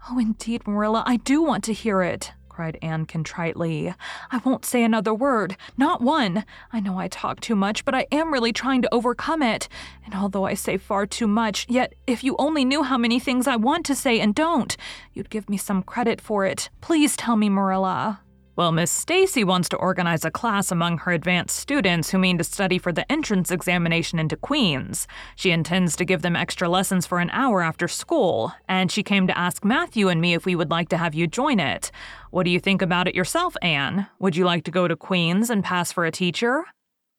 Oh, 0.09 0.17
indeed, 0.17 0.67
Marilla, 0.67 1.03
I 1.05 1.17
do 1.17 1.43
want 1.43 1.63
to 1.65 1.73
hear 1.73 2.01
it, 2.01 2.31
cried 2.47 2.79
Anne 2.81 3.05
contritely. 3.05 3.93
I 4.31 4.41
won't 4.43 4.65
say 4.65 4.83
another 4.83 5.13
word, 5.13 5.55
not 5.77 6.01
one. 6.01 6.43
I 6.73 6.79
know 6.79 6.97
I 6.97 7.09
talk 7.09 7.41
too 7.41 7.55
much, 7.55 7.85
but 7.85 7.93
I 7.93 8.07
am 8.11 8.33
really 8.33 8.51
trying 8.51 8.81
to 8.81 8.93
overcome 8.93 9.43
it. 9.43 9.69
And 10.03 10.15
although 10.15 10.45
I 10.45 10.55
say 10.55 10.77
far 10.77 11.05
too 11.05 11.27
much, 11.27 11.67
yet 11.69 11.93
if 12.07 12.23
you 12.23 12.35
only 12.39 12.65
knew 12.65 12.81
how 12.81 12.97
many 12.97 13.19
things 13.19 13.45
I 13.45 13.55
want 13.55 13.85
to 13.85 13.93
say 13.95 14.19
and 14.19 14.33
don't, 14.33 14.75
you'd 15.13 15.29
give 15.29 15.47
me 15.47 15.57
some 15.57 15.83
credit 15.83 16.19
for 16.19 16.45
it. 16.45 16.71
Please 16.81 17.15
tell 17.15 17.35
me, 17.35 17.49
Marilla. 17.49 18.21
Well, 18.59 18.73
Miss 18.73 18.91
Stacy 18.91 19.45
wants 19.45 19.69
to 19.69 19.77
organize 19.77 20.25
a 20.25 20.31
class 20.31 20.69
among 20.69 20.97
her 20.97 21.13
advanced 21.13 21.55
students 21.55 22.09
who 22.09 22.17
mean 22.17 22.37
to 22.39 22.43
study 22.43 22.77
for 22.77 22.91
the 22.91 23.09
entrance 23.09 23.51
examination 23.51 24.19
into 24.19 24.35
Queen's. 24.35 25.07
She 25.37 25.51
intends 25.51 25.95
to 25.95 26.03
give 26.03 26.23
them 26.23 26.35
extra 26.35 26.67
lessons 26.67 27.05
for 27.05 27.19
an 27.19 27.29
hour 27.29 27.61
after 27.61 27.87
school, 27.87 28.51
and 28.67 28.91
she 28.91 29.01
came 29.01 29.27
to 29.27 29.37
ask 29.37 29.63
Matthew 29.63 30.09
and 30.09 30.19
me 30.19 30.33
if 30.33 30.45
we 30.45 30.57
would 30.57 30.71
like 30.71 30.89
to 30.89 30.97
have 30.97 31.15
you 31.15 31.25
join 31.25 31.61
it. 31.61 31.89
What 32.31 32.43
do 32.43 32.49
you 32.49 32.59
think 32.59 32.81
about 32.81 33.07
it 33.07 33.15
yourself, 33.15 33.55
Anne? 33.61 34.07
Would 34.19 34.35
you 34.35 34.43
like 34.43 34.65
to 34.65 34.71
go 34.71 34.89
to 34.89 34.97
Queen's 34.97 35.49
and 35.49 35.63
pass 35.63 35.93
for 35.93 36.05
a 36.05 36.11
teacher? 36.11 36.65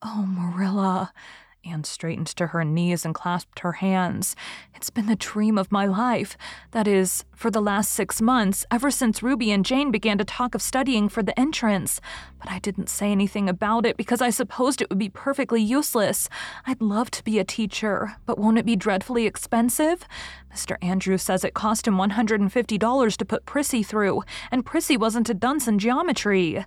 Oh, 0.02 0.26
Marilla. 0.28 1.10
Anne 1.64 1.84
straightened 1.84 2.26
to 2.26 2.48
her 2.48 2.64
knees 2.64 3.04
and 3.04 3.14
clasped 3.14 3.58
her 3.58 3.72
hands. 3.72 4.34
It's 4.74 4.88
been 4.88 5.06
the 5.06 5.16
dream 5.16 5.58
of 5.58 5.70
my 5.70 5.84
life. 5.84 6.36
That 6.70 6.88
is, 6.88 7.24
for 7.34 7.50
the 7.50 7.60
last 7.60 7.92
six 7.92 8.22
months, 8.22 8.64
ever 8.70 8.90
since 8.90 9.22
Ruby 9.22 9.50
and 9.50 9.64
Jane 9.64 9.90
began 9.90 10.16
to 10.18 10.24
talk 10.24 10.54
of 10.54 10.62
studying 10.62 11.08
for 11.10 11.22
the 11.22 11.38
entrance. 11.38 12.00
But 12.38 12.50
I 12.50 12.60
didn't 12.60 12.88
say 12.88 13.12
anything 13.12 13.48
about 13.48 13.84
it 13.84 13.98
because 13.98 14.22
I 14.22 14.30
supposed 14.30 14.80
it 14.80 14.88
would 14.88 14.98
be 14.98 15.10
perfectly 15.10 15.60
useless. 15.60 16.30
I'd 16.66 16.80
love 16.80 17.10
to 17.10 17.24
be 17.24 17.38
a 17.38 17.44
teacher, 17.44 18.16
but 18.24 18.38
won't 18.38 18.58
it 18.58 18.64
be 18.64 18.76
dreadfully 18.76 19.26
expensive? 19.26 20.06
Mr. 20.54 20.76
Andrews 20.80 21.22
says 21.22 21.44
it 21.44 21.54
cost 21.54 21.86
him 21.86 21.96
$150 21.96 23.16
to 23.16 23.24
put 23.24 23.44
Prissy 23.44 23.82
through, 23.82 24.22
and 24.50 24.64
Prissy 24.64 24.96
wasn't 24.96 25.28
a 25.28 25.34
dunce 25.34 25.68
in 25.68 25.78
geometry. 25.78 26.64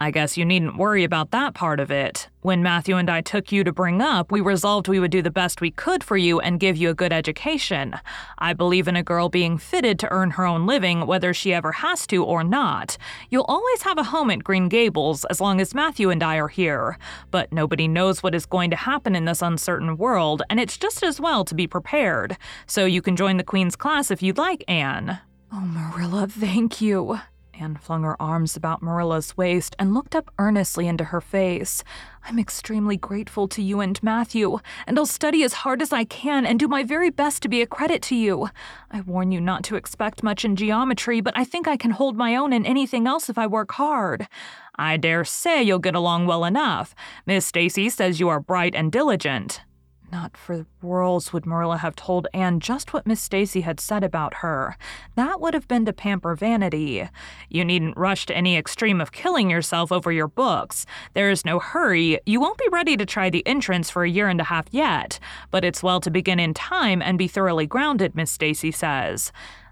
I 0.00 0.12
guess 0.12 0.36
you 0.36 0.44
needn't 0.44 0.76
worry 0.76 1.02
about 1.02 1.32
that 1.32 1.54
part 1.54 1.80
of 1.80 1.90
it. 1.90 2.28
When 2.42 2.62
Matthew 2.62 2.96
and 2.96 3.10
I 3.10 3.20
took 3.20 3.50
you 3.50 3.64
to 3.64 3.72
bring 3.72 4.00
up, 4.00 4.30
we 4.30 4.40
resolved 4.40 4.86
we 4.86 5.00
would 5.00 5.10
do 5.10 5.22
the 5.22 5.30
best 5.30 5.60
we 5.60 5.72
could 5.72 6.04
for 6.04 6.16
you 6.16 6.38
and 6.38 6.60
give 6.60 6.76
you 6.76 6.90
a 6.90 6.94
good 6.94 7.12
education. 7.12 7.96
I 8.38 8.52
believe 8.52 8.86
in 8.86 8.94
a 8.94 9.02
girl 9.02 9.28
being 9.28 9.58
fitted 9.58 9.98
to 9.98 10.10
earn 10.12 10.30
her 10.30 10.46
own 10.46 10.66
living, 10.66 11.04
whether 11.04 11.34
she 11.34 11.52
ever 11.52 11.72
has 11.72 12.06
to 12.08 12.24
or 12.24 12.44
not. 12.44 12.96
You'll 13.28 13.42
always 13.48 13.82
have 13.82 13.98
a 13.98 14.04
home 14.04 14.30
at 14.30 14.44
Green 14.44 14.68
Gables 14.68 15.24
as 15.24 15.40
long 15.40 15.60
as 15.60 15.74
Matthew 15.74 16.10
and 16.10 16.22
I 16.22 16.36
are 16.36 16.48
here. 16.48 16.96
But 17.32 17.52
nobody 17.52 17.88
knows 17.88 18.22
what 18.22 18.36
is 18.36 18.46
going 18.46 18.70
to 18.70 18.76
happen 18.76 19.16
in 19.16 19.24
this 19.24 19.42
uncertain 19.42 19.96
world, 19.96 20.42
and 20.48 20.60
it's 20.60 20.78
just 20.78 21.02
as 21.02 21.20
well 21.20 21.44
to 21.44 21.56
be 21.56 21.66
prepared. 21.66 22.36
So 22.68 22.84
you 22.84 23.02
can 23.02 23.16
join 23.16 23.36
the 23.36 23.42
Queen's 23.42 23.74
class 23.74 24.12
if 24.12 24.22
you'd 24.22 24.38
like, 24.38 24.62
Anne. 24.68 25.18
Oh, 25.52 25.60
Marilla, 25.60 26.28
thank 26.28 26.80
you. 26.80 27.18
Anne 27.60 27.76
flung 27.76 28.04
her 28.04 28.20
arms 28.22 28.56
about 28.56 28.82
Marilla's 28.82 29.36
waist 29.36 29.74
and 29.78 29.92
looked 29.92 30.14
up 30.14 30.30
earnestly 30.38 30.86
into 30.86 31.04
her 31.04 31.20
face. 31.20 31.82
I'm 32.24 32.38
extremely 32.38 32.96
grateful 32.96 33.48
to 33.48 33.62
you 33.62 33.80
and 33.80 34.00
Matthew, 34.02 34.58
and 34.86 34.98
I'll 34.98 35.06
study 35.06 35.42
as 35.42 35.54
hard 35.54 35.82
as 35.82 35.92
I 35.92 36.04
can 36.04 36.46
and 36.46 36.60
do 36.60 36.68
my 36.68 36.84
very 36.84 37.10
best 37.10 37.42
to 37.42 37.48
be 37.48 37.60
a 37.60 37.66
credit 37.66 38.00
to 38.02 38.14
you. 38.14 38.48
I 38.90 39.00
warn 39.00 39.32
you 39.32 39.40
not 39.40 39.64
to 39.64 39.76
expect 39.76 40.22
much 40.22 40.44
in 40.44 40.54
geometry, 40.54 41.20
but 41.20 41.36
I 41.36 41.44
think 41.44 41.66
I 41.66 41.76
can 41.76 41.90
hold 41.90 42.16
my 42.16 42.36
own 42.36 42.52
in 42.52 42.64
anything 42.64 43.06
else 43.06 43.28
if 43.28 43.38
I 43.38 43.46
work 43.46 43.72
hard. 43.72 44.28
I 44.76 44.96
dare 44.96 45.24
say 45.24 45.62
you'll 45.62 45.80
get 45.80 45.96
along 45.96 46.26
well 46.26 46.44
enough. 46.44 46.94
Miss 47.26 47.46
Stacy 47.46 47.88
says 47.88 48.20
you 48.20 48.28
are 48.28 48.40
bright 48.40 48.74
and 48.76 48.92
diligent. 48.92 49.62
Not 50.10 50.38
for 50.38 50.64
worlds 50.80 51.34
would 51.34 51.44
Marilla 51.44 51.76
have 51.76 51.94
told 51.94 52.28
Anne 52.32 52.60
just 52.60 52.94
what 52.94 53.06
Miss 53.06 53.20
Stacy 53.20 53.60
had 53.60 53.78
said 53.78 54.02
about 54.02 54.34
her. 54.34 54.78
That 55.16 55.38
would 55.38 55.52
have 55.52 55.68
been 55.68 55.84
to 55.84 55.92
pamper 55.92 56.34
vanity. 56.34 57.06
You 57.50 57.64
needn't 57.64 57.96
rush 57.96 58.24
to 58.26 58.36
any 58.36 58.56
extreme 58.56 59.02
of 59.02 59.12
killing 59.12 59.50
yourself 59.50 59.92
over 59.92 60.10
your 60.10 60.28
books. 60.28 60.86
There 61.12 61.30
is 61.30 61.44
no 61.44 61.58
hurry. 61.58 62.20
You 62.24 62.40
won't 62.40 62.56
be 62.56 62.68
ready 62.72 62.96
to 62.96 63.04
try 63.04 63.28
the 63.28 63.46
entrance 63.46 63.90
for 63.90 64.02
a 64.02 64.10
year 64.10 64.28
and 64.28 64.40
a 64.40 64.44
half 64.44 64.66
yet, 64.70 65.18
but 65.50 65.64
it's 65.64 65.82
well 65.82 66.00
to 66.00 66.10
begin 66.10 66.40
in 66.40 66.54
time 66.54 67.02
and 67.02 67.18
be 67.18 67.28
thoroughly 67.28 67.66
grounded, 67.66 68.14
Miss 68.14 68.30
Stacy 68.30 68.70
says. 68.70 69.30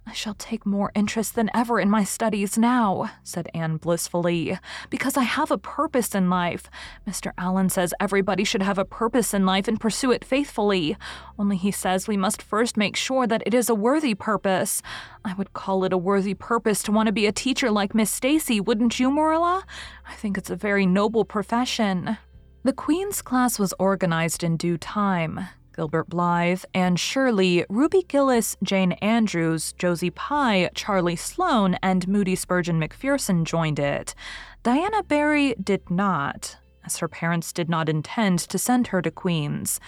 I 0.09 0.13
shall 0.13 0.35
take 0.35 0.65
more 0.65 0.93
interest 0.95 1.35
than 1.35 1.51
ever 1.53 1.81
in 1.81 1.91
my 1.91 2.05
studies 2.05 2.57
now, 2.57 3.11
said 3.25 3.49
Anne 3.53 3.77
blissfully, 3.77 4.57
because 4.89 5.17
I 5.17 5.25
have 5.25 5.51
a 5.51 5.59
purpose 5.59 6.15
in 6.15 6.31
life. 6.31 6.71
Mr. 7.09 7.33
Allan 7.37 7.71
says 7.71 7.93
everybody 7.99 8.45
should 8.45 8.63
have 8.63 8.79
a 8.79 8.85
purpose 8.85 9.35
in 9.35 9.45
life 9.45 9.67
and 9.67 9.81
pursue 9.81 10.13
it 10.13 10.25
faithfully. 10.25 10.97
Only 11.41 11.57
he 11.57 11.73
says 11.73 12.07
we 12.07 12.17
must 12.17 12.41
first 12.41 12.77
make 12.77 12.95
sure 12.95 13.27
that 13.27 13.43
it 13.45 13.53
is 13.53 13.69
a 13.69 13.75
worthy 13.75 14.15
purpose. 14.15 14.81
I 15.25 15.35
would 15.35 15.53
call 15.55 15.83
it 15.83 15.93
a 15.93 15.99
worthy 15.99 16.35
purpose 16.35 16.85
to 16.85 16.93
want 16.93 17.09
to 17.09 17.13
be 17.13 17.27
a 17.27 17.33
teacher 17.33 17.73
like 17.73 17.93
Miss 17.93 18.11
Stacy, 18.11 18.61
wouldn't 18.61 19.01
you, 19.01 19.11
Marilla? 19.11 19.65
I 20.09 20.15
think 20.15 20.39
it's 20.39 20.51
a 20.51 20.57
very 20.57 20.87
noble 20.87 21.25
profession. 21.25 22.17
The 22.63 22.73
Queen's 22.73 23.23
class 23.23 23.59
was 23.59 23.75
organized 23.81 24.45
in 24.45 24.57
due 24.57 24.79
time. 24.79 25.49
Gilbert 25.77 26.09
Blythe, 26.09 26.65
Anne 26.73 26.97
Shirley, 26.97 27.67
Ruby 27.69 28.03
Gillis, 28.09 28.57
Jane 28.63 28.93
Andrews, 28.93 29.75
Josie 29.75 30.11
Pye, 30.11 30.71
Charlie 30.75 31.17
Sloane, 31.17 31.77
and 31.83 32.09
Moody 32.09 32.35
Spurgeon 32.35 32.81
MacPherson 32.81 33.45
joined 33.45 33.79
it. 33.79 34.15
Diana 34.63 35.03
Barry 35.03 35.55
did 35.63 35.91
not, 35.91 36.57
as 36.85 36.97
her 36.99 37.09
parents 37.09 37.53
did 37.53 37.69
not 37.69 37.91
intend 37.91 38.39
to 38.39 38.59
send 38.59 38.87
her 38.89 39.03
to 39.03 39.11
Queen's. 39.11 39.79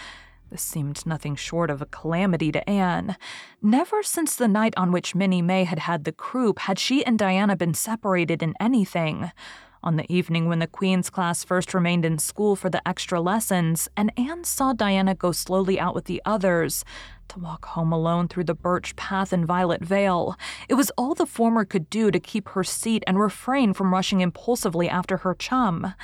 This 0.50 0.62
seemed 0.62 1.04
nothing 1.06 1.36
short 1.36 1.70
of 1.70 1.82
a 1.82 1.86
calamity 1.86 2.52
to 2.52 2.68
Anne. 2.68 3.16
Never 3.62 4.02
since 4.02 4.36
the 4.36 4.48
night 4.48 4.74
on 4.76 4.92
which 4.92 5.14
Minnie 5.14 5.42
May 5.42 5.64
had 5.64 5.80
had 5.80 6.04
the 6.04 6.12
croup 6.12 6.60
had 6.60 6.78
she 6.78 7.04
and 7.04 7.18
Diana 7.18 7.56
been 7.56 7.74
separated 7.74 8.42
in 8.42 8.54
anything 8.60 9.30
on 9.82 9.96
the 9.96 10.12
evening 10.12 10.48
when 10.48 10.58
the 10.58 10.66
Queen's 10.66 11.10
class 11.10 11.44
first 11.44 11.74
remained 11.74 12.04
in 12.04 12.18
school 12.18 12.56
for 12.56 12.70
the 12.70 12.86
extra 12.86 13.20
lessons, 13.20 13.88
and 13.96 14.12
Anne 14.16 14.44
saw 14.44 14.72
Diana 14.72 15.14
go 15.14 15.32
slowly 15.32 15.78
out 15.78 15.94
with 15.94 16.06
the 16.06 16.22
others 16.24 16.84
to 17.28 17.38
walk 17.38 17.66
home 17.66 17.92
alone 17.92 18.28
through 18.28 18.44
the 18.44 18.54
birch 18.54 18.96
path 18.96 19.32
in 19.32 19.44
Violet 19.44 19.82
Vale. 19.82 20.36
It 20.68 20.74
was 20.74 20.90
all 20.96 21.14
the 21.14 21.26
former 21.26 21.64
could 21.64 21.90
do 21.90 22.10
to 22.10 22.20
keep 22.20 22.48
her 22.50 22.64
seat 22.64 23.04
and 23.06 23.20
refrain 23.20 23.72
from 23.72 23.92
rushing 23.92 24.20
impulsively 24.20 24.88
after 24.88 25.18
her 25.18 25.34
chum. 25.34 25.94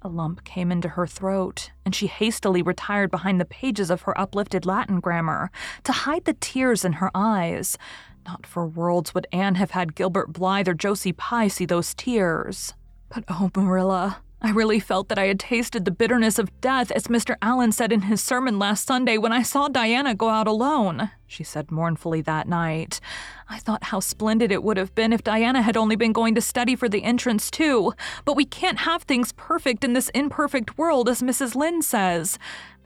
A 0.00 0.08
lump 0.08 0.44
came 0.44 0.70
into 0.70 0.90
her 0.90 1.08
throat, 1.08 1.72
and 1.84 1.92
she 1.94 2.06
hastily 2.06 2.62
retired 2.62 3.10
behind 3.10 3.40
the 3.40 3.44
pages 3.44 3.90
of 3.90 4.02
her 4.02 4.18
uplifted 4.18 4.64
Latin 4.64 5.00
grammar 5.00 5.50
to 5.82 5.92
hide 5.92 6.24
the 6.24 6.34
tears 6.34 6.84
in 6.84 6.94
her 6.94 7.10
eyes. 7.14 7.76
Not 8.24 8.46
for 8.46 8.66
worlds 8.66 9.12
would 9.14 9.26
Anne 9.32 9.56
have 9.56 9.72
had 9.72 9.96
Gilbert 9.96 10.32
Blythe 10.32 10.68
or 10.68 10.74
Josie 10.74 11.12
Pye 11.12 11.48
see 11.48 11.66
those 11.66 11.94
tears. 11.94 12.74
But 13.08 13.24
oh, 13.28 13.50
Marilla, 13.56 14.18
I 14.40 14.50
really 14.50 14.78
felt 14.78 15.08
that 15.08 15.18
I 15.18 15.24
had 15.24 15.40
tasted 15.40 15.84
the 15.84 15.90
bitterness 15.90 16.38
of 16.38 16.60
death, 16.60 16.92
as 16.92 17.08
Mr. 17.08 17.36
Allan 17.42 17.72
said 17.72 17.90
in 17.90 18.02
his 18.02 18.22
sermon 18.22 18.58
last 18.58 18.86
Sunday 18.86 19.18
when 19.18 19.32
I 19.32 19.42
saw 19.42 19.68
Diana 19.68 20.14
go 20.14 20.28
out 20.28 20.46
alone, 20.46 21.10
she 21.26 21.42
said 21.42 21.72
mournfully 21.72 22.20
that 22.22 22.46
night. 22.46 23.00
I 23.48 23.58
thought 23.58 23.84
how 23.84 24.00
splendid 24.00 24.52
it 24.52 24.62
would 24.62 24.76
have 24.76 24.94
been 24.94 25.12
if 25.12 25.24
Diana 25.24 25.62
had 25.62 25.76
only 25.76 25.96
been 25.96 26.12
going 26.12 26.34
to 26.34 26.40
study 26.40 26.76
for 26.76 26.88
the 26.88 27.02
entrance, 27.02 27.50
too. 27.50 27.94
But 28.24 28.36
we 28.36 28.44
can't 28.44 28.80
have 28.80 29.02
things 29.02 29.32
perfect 29.32 29.82
in 29.82 29.94
this 29.94 30.08
imperfect 30.10 30.78
world, 30.78 31.08
as 31.08 31.22
Mrs. 31.22 31.54
Lynde 31.54 31.84
says. 31.84 32.38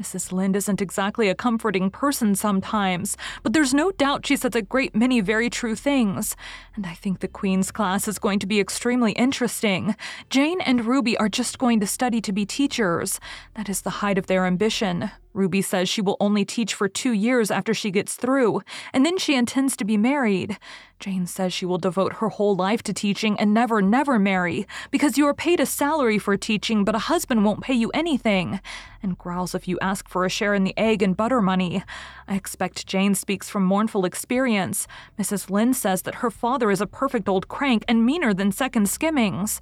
Mrs. 0.02 0.32
Lynde 0.32 0.56
isn't 0.56 0.82
exactly 0.82 1.28
a 1.28 1.34
comforting 1.34 1.88
person 1.88 2.34
sometimes, 2.34 3.16
but 3.44 3.52
there's 3.52 3.72
no 3.72 3.92
doubt 3.92 4.26
she 4.26 4.34
says 4.34 4.56
a 4.56 4.60
great 4.60 4.96
many 4.96 5.20
very 5.20 5.48
true 5.48 5.76
things. 5.76 6.34
And 6.74 6.84
I 6.84 6.94
think 6.94 7.20
the 7.20 7.28
Queen's 7.28 7.70
class 7.70 8.08
is 8.08 8.18
going 8.18 8.40
to 8.40 8.48
be 8.48 8.58
extremely 8.58 9.12
interesting. 9.12 9.94
Jane 10.28 10.60
and 10.62 10.84
Ruby 10.84 11.16
are 11.18 11.28
just 11.28 11.60
going 11.60 11.78
to 11.78 11.86
study 11.86 12.20
to 12.20 12.32
be 12.32 12.44
teachers. 12.44 13.20
That 13.54 13.68
is 13.68 13.82
the 13.82 14.02
height 14.02 14.18
of 14.18 14.26
their 14.26 14.44
ambition. 14.44 15.12
Ruby 15.34 15.62
says 15.62 15.88
she 15.88 16.02
will 16.02 16.16
only 16.20 16.44
teach 16.44 16.74
for 16.74 16.88
two 16.88 17.12
years 17.12 17.50
after 17.50 17.72
she 17.72 17.90
gets 17.90 18.14
through, 18.14 18.62
and 18.92 19.04
then 19.04 19.18
she 19.18 19.34
intends 19.34 19.76
to 19.76 19.84
be 19.84 19.96
married. 19.96 20.58
Jane 21.00 21.26
says 21.26 21.52
she 21.52 21.66
will 21.66 21.78
devote 21.78 22.14
her 22.14 22.28
whole 22.28 22.54
life 22.54 22.82
to 22.84 22.92
teaching 22.92 23.38
and 23.40 23.52
never, 23.52 23.82
never 23.82 24.18
marry, 24.18 24.66
because 24.90 25.18
you 25.18 25.26
are 25.26 25.34
paid 25.34 25.58
a 25.58 25.66
salary 25.66 26.18
for 26.18 26.36
teaching, 26.36 26.84
but 26.84 26.94
a 26.94 27.00
husband 27.10 27.44
won't 27.44 27.62
pay 27.62 27.74
you 27.74 27.90
anything, 27.92 28.60
and 29.02 29.18
growls 29.18 29.54
if 29.54 29.66
you 29.66 29.78
ask 29.80 30.08
for 30.08 30.24
a 30.24 30.30
share 30.30 30.54
in 30.54 30.64
the 30.64 30.78
egg 30.78 31.02
and 31.02 31.16
butter 31.16 31.42
money. 31.42 31.82
I 32.28 32.36
expect 32.36 32.86
Jane 32.86 33.14
speaks 33.14 33.48
from 33.48 33.64
mournful 33.64 34.04
experience. 34.04 34.86
Mrs. 35.18 35.50
Lynde 35.50 35.74
says 35.74 36.02
that 36.02 36.16
her 36.16 36.30
father 36.30 36.70
is 36.70 36.80
a 36.80 36.86
perfect 36.86 37.28
old 37.28 37.48
crank 37.48 37.84
and 37.88 38.06
meaner 38.06 38.32
than 38.32 38.52
second 38.52 38.88
skimmings. 38.88 39.60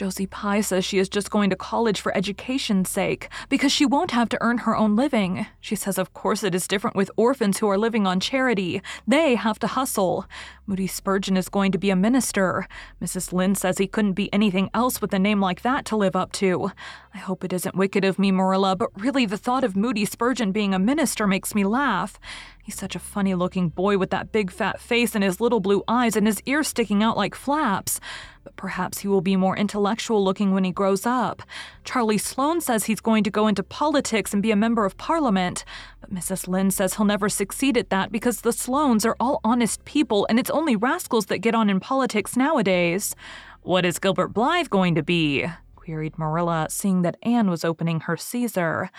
Josie 0.00 0.26
Pye 0.26 0.62
says 0.62 0.82
she 0.82 0.98
is 0.98 1.10
just 1.10 1.30
going 1.30 1.50
to 1.50 1.56
college 1.56 2.00
for 2.00 2.16
education's 2.16 2.88
sake, 2.88 3.28
because 3.50 3.70
she 3.70 3.84
won't 3.84 4.12
have 4.12 4.30
to 4.30 4.38
earn 4.40 4.56
her 4.56 4.74
own 4.74 4.96
living. 4.96 5.44
She 5.60 5.76
says, 5.76 5.98
of 5.98 6.14
course, 6.14 6.42
it 6.42 6.54
is 6.54 6.66
different 6.66 6.96
with 6.96 7.10
orphans 7.18 7.58
who 7.58 7.68
are 7.68 7.76
living 7.76 8.06
on 8.06 8.18
charity. 8.18 8.80
They 9.06 9.34
have 9.34 9.58
to 9.58 9.66
hustle. 9.66 10.24
Moody 10.66 10.86
Spurgeon 10.86 11.36
is 11.36 11.50
going 11.50 11.70
to 11.72 11.78
be 11.78 11.90
a 11.90 11.96
minister. 11.96 12.66
Mrs. 13.02 13.34
Lynde 13.34 13.58
says 13.58 13.76
he 13.76 13.86
couldn't 13.86 14.14
be 14.14 14.32
anything 14.32 14.70
else 14.72 15.02
with 15.02 15.12
a 15.12 15.18
name 15.18 15.38
like 15.38 15.60
that 15.60 15.84
to 15.86 15.96
live 15.96 16.16
up 16.16 16.32
to. 16.32 16.72
I 17.12 17.18
hope 17.18 17.44
it 17.44 17.52
isn't 17.52 17.76
wicked 17.76 18.02
of 18.02 18.18
me, 18.18 18.32
Marilla, 18.32 18.76
but 18.76 18.98
really 18.98 19.26
the 19.26 19.36
thought 19.36 19.64
of 19.64 19.76
Moody 19.76 20.06
Spurgeon 20.06 20.50
being 20.50 20.72
a 20.72 20.78
minister 20.78 21.26
makes 21.26 21.54
me 21.54 21.64
laugh. 21.64 22.18
He's 22.62 22.78
such 22.78 22.96
a 22.96 23.00
funny 23.00 23.34
looking 23.34 23.68
boy 23.68 23.98
with 23.98 24.08
that 24.10 24.32
big 24.32 24.50
fat 24.50 24.80
face 24.80 25.14
and 25.14 25.22
his 25.22 25.42
little 25.42 25.60
blue 25.60 25.82
eyes 25.88 26.16
and 26.16 26.26
his 26.26 26.42
ears 26.46 26.68
sticking 26.68 27.02
out 27.02 27.18
like 27.18 27.34
flaps 27.34 28.00
but 28.44 28.56
perhaps 28.56 28.98
he 28.98 29.08
will 29.08 29.20
be 29.20 29.36
more 29.36 29.56
intellectual 29.56 30.22
looking 30.22 30.52
when 30.52 30.64
he 30.64 30.72
grows 30.72 31.06
up. 31.06 31.42
Charlie 31.84 32.18
Sloane 32.18 32.60
says 32.60 32.84
he's 32.84 33.00
going 33.00 33.24
to 33.24 33.30
go 33.30 33.46
into 33.46 33.62
politics 33.62 34.32
and 34.32 34.42
be 34.42 34.50
a 34.50 34.56
member 34.56 34.84
of 34.84 34.96
parliament, 34.96 35.64
but 36.00 36.12
Mrs. 36.12 36.48
Lynde 36.48 36.72
says 36.72 36.94
he'll 36.94 37.06
never 37.06 37.28
succeed 37.28 37.76
at 37.76 37.90
that 37.90 38.12
because 38.12 38.40
the 38.40 38.50
Sloanes 38.50 39.04
are 39.04 39.16
all 39.20 39.40
honest 39.44 39.84
people 39.84 40.26
and 40.28 40.38
it's 40.38 40.50
only 40.50 40.76
rascals 40.76 41.26
that 41.26 41.38
get 41.38 41.54
on 41.54 41.70
in 41.70 41.80
politics 41.80 42.36
nowadays. 42.36 43.14
What 43.62 43.84
is 43.84 43.98
Gilbert 43.98 44.28
Blythe 44.28 44.70
going 44.70 44.94
to 44.94 45.02
be? 45.02 45.46
queried 45.74 46.18
Marilla, 46.18 46.68
seeing 46.70 47.02
that 47.02 47.16
Anne 47.22 47.50
was 47.50 47.64
opening 47.64 48.00
her 48.00 48.16
Caesar. 48.16 48.90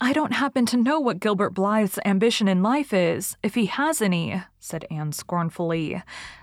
I 0.00 0.12
don't 0.12 0.34
happen 0.34 0.66
to 0.66 0.76
know 0.76 1.00
what 1.00 1.18
Gilbert 1.18 1.54
Blythe's 1.54 1.98
ambition 2.04 2.46
in 2.46 2.62
life 2.62 2.92
is, 2.92 3.36
if 3.42 3.54
he 3.54 3.66
has 3.66 4.00
any, 4.00 4.42
said 4.60 4.84
Anne 4.90 5.12
scornfully. 5.12 6.02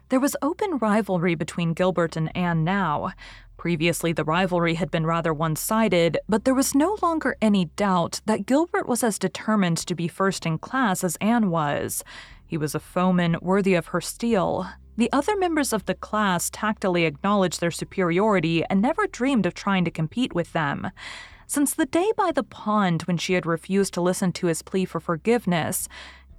There 0.09 0.19
was 0.19 0.35
open 0.41 0.77
rivalry 0.77 1.33
between 1.33 1.73
Gilbert 1.73 2.15
and 2.15 2.35
Anne 2.37 2.63
now. 2.63 3.11
Previously, 3.57 4.11
the 4.13 4.23
rivalry 4.23 4.75
had 4.75 4.91
been 4.91 5.05
rather 5.07 5.33
one 5.33 5.55
sided, 5.55 6.19
but 6.29 6.45
there 6.45 6.53
was 6.53 6.75
no 6.75 6.97
longer 7.01 7.35
any 7.41 7.65
doubt 7.75 8.21
that 8.27 8.45
Gilbert 8.45 8.87
was 8.87 9.03
as 9.03 9.17
determined 9.17 9.77
to 9.77 9.95
be 9.95 10.07
first 10.07 10.45
in 10.45 10.59
class 10.59 11.03
as 11.03 11.17
Anne 11.21 11.49
was. 11.49 12.03
He 12.45 12.57
was 12.57 12.75
a 12.75 12.79
foeman 12.79 13.37
worthy 13.41 13.73
of 13.73 13.87
her 13.87 14.01
steel. 14.01 14.67
The 14.95 15.11
other 15.11 15.35
members 15.35 15.73
of 15.73 15.85
the 15.85 15.95
class 15.95 16.51
tactily 16.51 17.05
acknowledged 17.05 17.59
their 17.59 17.71
superiority 17.71 18.63
and 18.65 18.81
never 18.81 19.07
dreamed 19.07 19.47
of 19.47 19.55
trying 19.55 19.85
to 19.85 19.91
compete 19.91 20.35
with 20.35 20.53
them. 20.53 20.91
Since 21.47 21.73
the 21.73 21.85
day 21.85 22.11
by 22.15 22.31
the 22.31 22.43
pond 22.43 23.03
when 23.03 23.17
she 23.17 23.33
had 23.33 23.45
refused 23.45 23.93
to 23.95 24.01
listen 24.01 24.31
to 24.33 24.47
his 24.47 24.61
plea 24.61 24.85
for 24.85 24.99
forgiveness, 24.99 25.87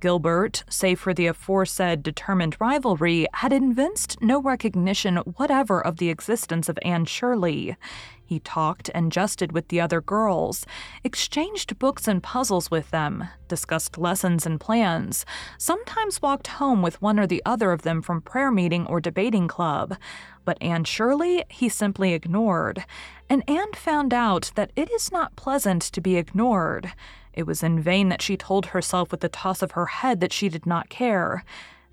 Gilbert, 0.06 0.62
save 0.70 1.00
for 1.00 1.12
the 1.12 1.26
aforesaid 1.26 2.04
determined 2.04 2.56
rivalry, 2.60 3.26
had 3.32 3.52
evinced 3.52 4.22
no 4.22 4.40
recognition 4.40 5.16
whatever 5.16 5.84
of 5.84 5.96
the 5.96 6.10
existence 6.10 6.68
of 6.68 6.78
Anne 6.82 7.06
Shirley. 7.06 7.76
He 8.24 8.38
talked 8.38 8.88
and 8.94 9.10
jested 9.10 9.50
with 9.50 9.66
the 9.66 9.80
other 9.80 10.00
girls, 10.00 10.64
exchanged 11.02 11.80
books 11.80 12.06
and 12.06 12.22
puzzles 12.22 12.70
with 12.70 12.92
them, 12.92 13.28
discussed 13.48 13.98
lessons 13.98 14.46
and 14.46 14.60
plans, 14.60 15.26
sometimes 15.58 16.22
walked 16.22 16.46
home 16.46 16.82
with 16.82 17.02
one 17.02 17.18
or 17.18 17.26
the 17.26 17.42
other 17.44 17.72
of 17.72 17.82
them 17.82 18.00
from 18.00 18.20
prayer 18.20 18.52
meeting 18.52 18.86
or 18.86 19.00
debating 19.00 19.48
club. 19.48 19.96
But 20.44 20.58
Anne 20.60 20.84
Shirley 20.84 21.44
he 21.48 21.68
simply 21.68 22.12
ignored, 22.12 22.84
and 23.28 23.42
Anne 23.50 23.72
found 23.72 24.14
out 24.14 24.52
that 24.54 24.70
it 24.76 24.88
is 24.88 25.10
not 25.10 25.34
pleasant 25.34 25.82
to 25.82 26.00
be 26.00 26.14
ignored. 26.14 26.92
It 27.36 27.46
was 27.46 27.62
in 27.62 27.80
vain 27.80 28.08
that 28.08 28.22
she 28.22 28.36
told 28.36 28.66
herself 28.66 29.10
with 29.10 29.22
a 29.22 29.28
toss 29.28 29.60
of 29.60 29.72
her 29.72 29.86
head 29.86 30.20
that 30.20 30.32
she 30.32 30.48
did 30.48 30.66
not 30.66 30.88
care. 30.88 31.44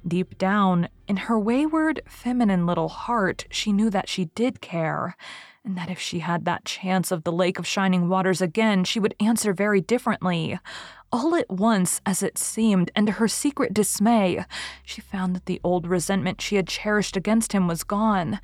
Deep 0.07 0.37
down, 0.37 0.87
in 1.07 1.17
her 1.17 1.37
wayward, 1.37 2.01
feminine 2.07 2.65
little 2.65 2.89
heart, 2.89 3.45
she 3.51 3.71
knew 3.71 3.89
that 3.89 4.09
she 4.09 4.25
did 4.35 4.61
care, 4.61 5.15
and 5.63 5.77
that 5.77 5.89
if 5.89 5.99
she 5.99 6.19
had 6.19 6.43
that 6.43 6.65
chance 6.65 7.11
of 7.11 7.23
the 7.23 7.31
Lake 7.31 7.59
of 7.59 7.67
Shining 7.67 8.09
Waters 8.09 8.41
again, 8.41 8.83
she 8.83 8.99
would 8.99 9.15
answer 9.19 9.53
very 9.53 9.79
differently. 9.79 10.59
All 11.11 11.35
at 11.35 11.49
once, 11.49 12.01
as 12.05 12.23
it 12.23 12.37
seemed, 12.37 12.91
and 12.95 13.07
to 13.07 13.13
her 13.13 13.27
secret 13.27 13.73
dismay, 13.73 14.45
she 14.83 14.99
found 14.99 15.35
that 15.35 15.45
the 15.45 15.61
old 15.63 15.87
resentment 15.87 16.41
she 16.41 16.55
had 16.55 16.67
cherished 16.67 17.15
against 17.15 17.53
him 17.53 17.67
was 17.67 17.83
gone. 17.83 18.39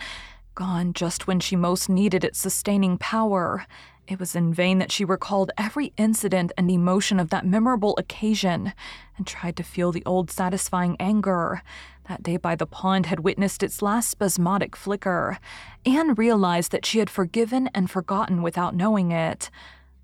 Gone 0.56 0.94
just 0.94 1.28
when 1.28 1.40
she 1.40 1.56
most 1.56 1.90
needed 1.90 2.24
its 2.24 2.40
sustaining 2.40 2.98
power. 2.98 3.66
It 4.10 4.20
was 4.20 4.36
in 4.36 4.56
vain 4.56 4.80
that 4.80 4.92
she 4.92 5.06
recalled 5.06 5.52
every 5.56 5.94
incident 5.96 6.52
and 6.58 6.72
emotion 6.72 7.20
of 7.20 7.30
that 7.30 7.46
memorable 7.46 7.96
occasion 8.00 8.74
and 9.18 9.28
tried 9.28 9.56
to 9.58 9.64
feel 9.64 9.92
the 9.92 10.02
old 10.04 10.32
satisfying 10.32 10.98
anger. 11.00 11.62
That 12.08 12.24
day 12.24 12.38
by 12.38 12.56
the 12.56 12.66
pond 12.66 13.06
had 13.06 13.20
witnessed 13.20 13.62
its 13.62 13.84
last 13.84 14.10
spasmodic 14.10 14.76
flicker. 14.76 15.38
Anne 15.86 16.16
realized 16.16 16.72
that 16.72 16.88
she 16.88 16.98
had 16.98 17.10
forgiven 17.12 17.70
and 17.76 17.92
forgotten 17.92 18.42
without 18.42 18.76
knowing 18.76 19.12
it. 19.12 19.52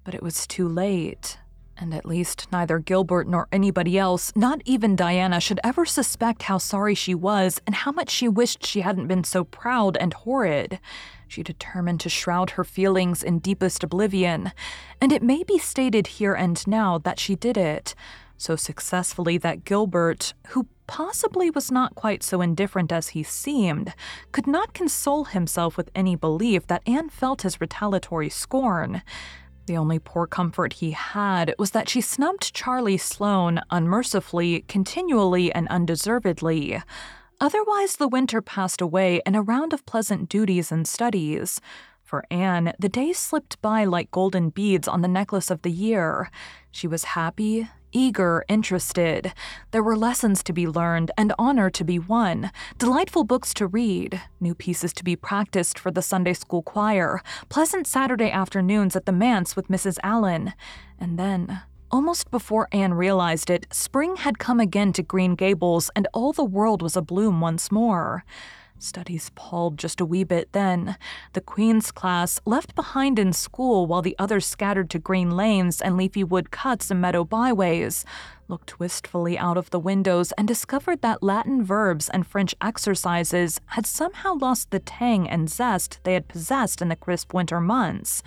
But 0.04 0.14
it 0.14 0.22
was 0.22 0.46
too 0.46 0.68
late. 0.68 1.40
And 1.76 1.92
at 1.92 2.06
least 2.06 2.48
neither 2.52 2.78
Gilbert 2.78 3.28
nor 3.28 3.48
anybody 3.52 3.98
else, 3.98 4.32
not 4.36 4.62
even 4.66 4.96
Diana, 4.96 5.40
should 5.40 5.60
ever 5.64 5.84
suspect 5.84 6.44
how 6.44 6.60
sorry 6.60 6.94
she 6.94 7.16
was 7.16 7.60
and 7.66 7.74
how 7.74 7.92
much 7.92 8.12
she 8.12 8.28
wished 8.28 8.64
she 8.64 8.82
hadn't 8.82 9.08
been 9.08 9.24
so 9.24 9.44
proud 9.44 9.98
and 9.98 10.14
horrid. 10.14 10.80
She 11.28 11.44
determined 11.44 12.00
to 12.02 12.10
shroud 12.10 12.52
her 12.52 12.64
feelings 12.64 13.24
in 13.24 13.40
deepest 13.40 13.84
oblivion, 13.84 14.52
and 15.02 15.12
it 15.12 15.24
may 15.24 15.44
be 15.44 15.58
stated 15.58 16.08
here 16.08 16.34
and 16.34 16.66
now 16.68 16.98
that 17.00 17.20
she 17.20 17.36
did 17.36 17.58
it, 17.58 17.96
so 18.38 18.56
successfully 18.56 19.38
that 19.40 19.66
Gilbert, 19.66 20.34
who 20.50 20.68
possibly 20.88 21.50
was 21.50 21.72
not 21.72 21.96
quite 21.96 22.22
so 22.22 22.42
indifferent 22.42 22.92
as 22.92 23.10
he 23.10 23.24
seemed, 23.24 23.94
could 24.32 24.48
not 24.48 24.74
console 24.74 25.26
himself 25.26 25.78
with 25.78 25.90
any 25.96 26.16
belief 26.16 26.68
that 26.68 26.84
Anne 26.86 27.10
felt 27.10 27.42
his 27.42 27.60
retaliatory 27.60 28.30
scorn. 28.30 29.02
The 29.66 29.78
only 29.78 29.98
poor 29.98 30.28
comfort 30.28 30.74
he 30.74 30.92
had 30.92 31.56
was 31.58 31.72
that 31.72 31.90
she 31.90 32.02
snubbed 32.02 32.54
Charlie 32.54 32.98
Sloane 32.98 33.62
unmercifully, 33.72 34.64
continually, 34.68 35.52
and 35.52 35.68
undeservedly. 35.70 36.82
Otherwise, 37.40 37.98
the 37.98 38.08
winter 38.08 38.42
passed 38.42 38.82
away 38.82 39.22
in 39.26 39.36
a 39.36 39.42
round 39.42 39.74
of 39.74 39.86
pleasant 39.86 40.30
duties 40.30 40.72
and 40.72 40.88
studies. 40.88 41.60
For 42.02 42.24
Anne, 42.30 42.74
the 42.80 42.88
days 42.88 43.18
slipped 43.18 43.62
by 43.62 43.84
like 43.84 44.12
golden 44.12 44.50
beads 44.50 44.88
on 44.88 45.02
the 45.02 45.08
necklace 45.08 45.50
of 45.50 45.62
the 45.64 45.72
year. 45.72 46.30
She 46.72 46.88
was 46.88 47.04
happy, 47.04 47.68
eager, 47.92 48.46
interested. 48.48 49.34
There 49.72 49.82
were 49.82 49.98
lessons 49.98 50.44
to 50.44 50.54
be 50.54 50.68
learned 50.68 51.12
and 51.18 51.34
honor 51.40 51.70
to 51.72 51.84
be 51.84 51.98
won, 51.98 52.52
delightful 52.78 53.24
books 53.24 53.54
to 53.56 53.68
read, 53.68 54.22
new 54.40 54.54
pieces 54.54 54.94
to 54.94 55.04
be 55.04 55.16
practiced 55.16 55.80
for 55.80 55.92
the 55.92 56.02
Sunday 56.02 56.34
school 56.34 56.62
choir, 56.62 57.22
pleasant 57.50 57.88
Saturday 57.88 58.30
afternoons 58.30 58.96
at 58.96 59.06
the 59.06 59.12
manse 59.12 59.56
with 59.56 59.68
Mrs. 59.68 59.98
Allan. 60.04 60.54
And 61.00 61.18
then 61.18 61.62
Almost 61.92 62.32
before 62.32 62.68
Anne 62.72 62.96
realized 62.96 63.50
it, 63.50 63.68
spring 63.72 64.18
had 64.18 64.40
come 64.40 64.60
again 64.60 64.92
to 64.94 65.04
Green 65.04 65.36
Gables 65.36 65.92
and 65.96 66.08
all 66.14 66.34
the 66.34 66.44
world 66.44 66.82
was 66.82 66.96
abloom 66.96 67.40
once 67.40 67.72
more. 67.72 68.26
Studies 68.78 69.32
palled 69.36 69.78
just 69.78 70.02
a 70.02 70.06
wee 70.06 70.26
bit 70.26 70.52
then. 70.52 70.98
The 71.34 71.42
Queen's 71.42 71.92
class, 71.92 72.42
left 72.46 72.76
behind 72.76 73.18
in 73.18 73.32
school 73.32 73.86
while 73.86 74.02
the 74.02 74.16
others 74.20 74.46
scattered 74.46 74.90
to 74.90 75.00
green 75.00 75.32
lanes 75.38 75.80
and 75.80 75.96
leafy 75.96 76.24
wood 76.24 76.52
cuts 76.52 76.92
and 76.92 77.00
meadow 77.00 77.24
byways, 77.24 78.04
looked 78.50 78.80
wistfully 78.80 79.38
out 79.38 79.58
of 79.58 79.70
the 79.70 79.80
windows 79.80 80.34
and 80.34 80.48
discovered 80.48 81.02
that 81.02 81.24
Latin 81.24 81.64
verbs 81.64 82.10
and 82.10 82.28
French 82.28 82.54
exercises 82.62 83.62
had 83.68 83.86
somehow 83.86 84.36
lost 84.36 84.72
the 84.72 84.80
tang 84.80 85.30
and 85.30 85.50
zest 85.50 86.00
they 86.04 86.14
had 86.14 86.28
possessed 86.28 86.82
in 86.82 86.90
the 86.90 86.96
crisp 86.96 87.34
winter 87.34 87.62
months. 87.62 88.22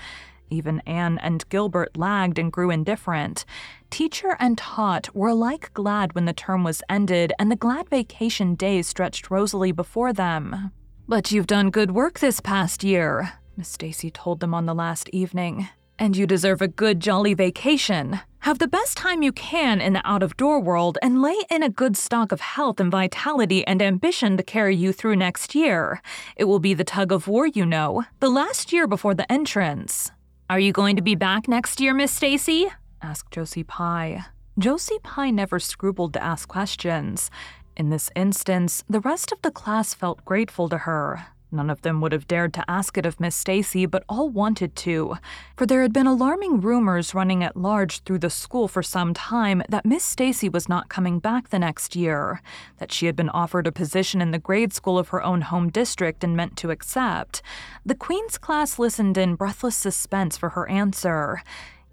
Even 0.51 0.81
Anne 0.87 1.19
and 1.19 1.49
Gilbert 1.49 1.97
lagged 1.97 2.39
and 2.39 2.53
grew 2.53 2.71
indifferent. 2.71 3.45
Teacher 3.91 4.37
and 4.39 4.59
taught 4.59 5.15
were 5.15 5.29
alike 5.29 5.71
glad 5.75 6.15
when 6.15 6.25
the 6.25 6.33
term 6.33 6.65
was 6.65 6.83
ended 6.89 7.33
and 7.39 7.51
the 7.51 7.57
glad 7.57 7.89
vacation 7.89 8.55
days 8.55 8.87
stretched 8.87 9.31
rosily 9.31 9.73
before 9.73 10.13
them. 10.13 10.73
But 11.07 11.33
you've 11.33 11.47
done 11.47 11.71
good 11.71 11.93
work 11.93 12.19
this 12.19 12.41
past 12.41 12.85
year, 12.85 13.33
Miss 13.57 13.69
Stacy 13.69 14.11
told 14.11 14.41
them 14.41 14.55
on 14.55 14.67
the 14.67 14.75
last 14.75 15.09
evening. 15.09 15.69
And 15.99 16.17
you 16.17 16.29
deserve 16.29 16.63
a 16.63 16.69
good, 16.69 17.01
jolly 17.01 17.35
vacation. 17.35 18.21
Have 18.41 18.61
the 18.61 18.69
best 18.69 18.97
time 18.97 19.23
you 19.23 19.33
can 19.33 19.81
in 19.81 19.95
the 19.95 20.09
out 20.09 20.23
of 20.23 20.37
door 20.37 20.61
world 20.61 20.97
and 21.03 21.21
lay 21.21 21.35
in 21.51 21.65
a 21.65 21.69
good 21.69 21.97
stock 21.97 22.31
of 22.31 22.41
health 22.41 22.79
and 22.79 22.91
vitality 22.91 23.67
and 23.67 23.83
ambition 23.83 24.37
to 24.37 24.45
carry 24.45 24.77
you 24.77 24.93
through 24.93 25.17
next 25.17 25.57
year. 25.57 26.01
It 26.37 26.45
will 26.45 26.61
be 26.61 26.73
the 26.73 26.85
tug 26.85 27.11
of 27.11 27.27
war, 27.27 27.49
you 27.49 27.67
know, 27.67 28.05
the 28.21 28.31
last 28.31 28.73
year 28.73 28.87
before 28.87 29.15
the 29.15 29.31
entrance. 29.31 30.13
Are 30.51 30.59
you 30.59 30.73
going 30.73 30.97
to 30.97 31.03
be 31.03 31.15
back 31.15 31.47
next 31.47 31.79
year, 31.79 31.93
Miss 31.93 32.11
Stacy? 32.11 32.69
asked 33.03 33.33
Josie 33.33 33.65
Pye. 33.65 34.25
Josie 34.59 34.99
Pye 35.03 35.31
never 35.31 35.59
scrupled 35.59 36.15
to 36.15 36.23
ask 36.23 36.49
questions. 36.49 37.31
In 37.77 37.91
this 37.91 38.11
instance, 38.17 38.83
the 38.89 39.01
rest 39.01 39.31
of 39.31 39.43
the 39.43 39.51
class 39.51 39.93
felt 39.93 40.25
grateful 40.25 40.71
to 40.71 40.79
her. 40.79 41.27
None 41.51 41.71
of 41.71 41.81
them 41.81 42.01
would 42.01 42.13
have 42.13 42.29
dared 42.29 42.53
to 42.55 42.71
ask 42.71 42.99
it 42.99 43.07
of 43.07 43.19
Miss 43.19 43.35
Stacy, 43.35 43.87
but 43.87 44.05
all 44.09 44.29
wanted 44.29 44.77
to, 44.77 45.17
for 45.57 45.65
there 45.65 45.81
had 45.81 45.95
been 45.95 46.07
alarming 46.07 46.61
rumors 46.61 47.15
running 47.15 47.43
at 47.43 47.57
large 47.57 48.01
through 48.01 48.19
the 48.19 48.29
school 48.29 48.69
for 48.69 48.83
some 48.83 49.15
time 49.15 49.63
that 49.69 49.87
Miss 49.87 50.05
Stacy 50.05 50.49
was 50.51 50.69
not 50.69 50.91
coming 50.91 51.19
back 51.19 51.49
the 51.49 51.59
next 51.59 51.97
year, 51.97 52.43
that 52.79 52.93
she 52.93 53.07
had 53.07 53.17
been 53.17 53.31
offered 53.31 53.67
a 53.67 53.73
position 53.73 54.21
in 54.21 54.31
the 54.31 54.39
grade 54.39 54.75
school 54.75 54.99
of 54.99 55.09
her 55.09 55.23
own 55.23 55.41
home 55.41 55.71
district 55.71 56.23
and 56.23 56.37
meant 56.37 56.57
to 56.59 56.71
accept. 56.71 57.41
The 57.85 57.95
Queen's 57.95 58.37
class 58.37 58.79
listened 58.79 59.17
in 59.17 59.35
breathless 59.35 59.77
suspense 59.77 60.37
for 60.37 60.51
her 60.51 60.69
answer. 60.69 61.43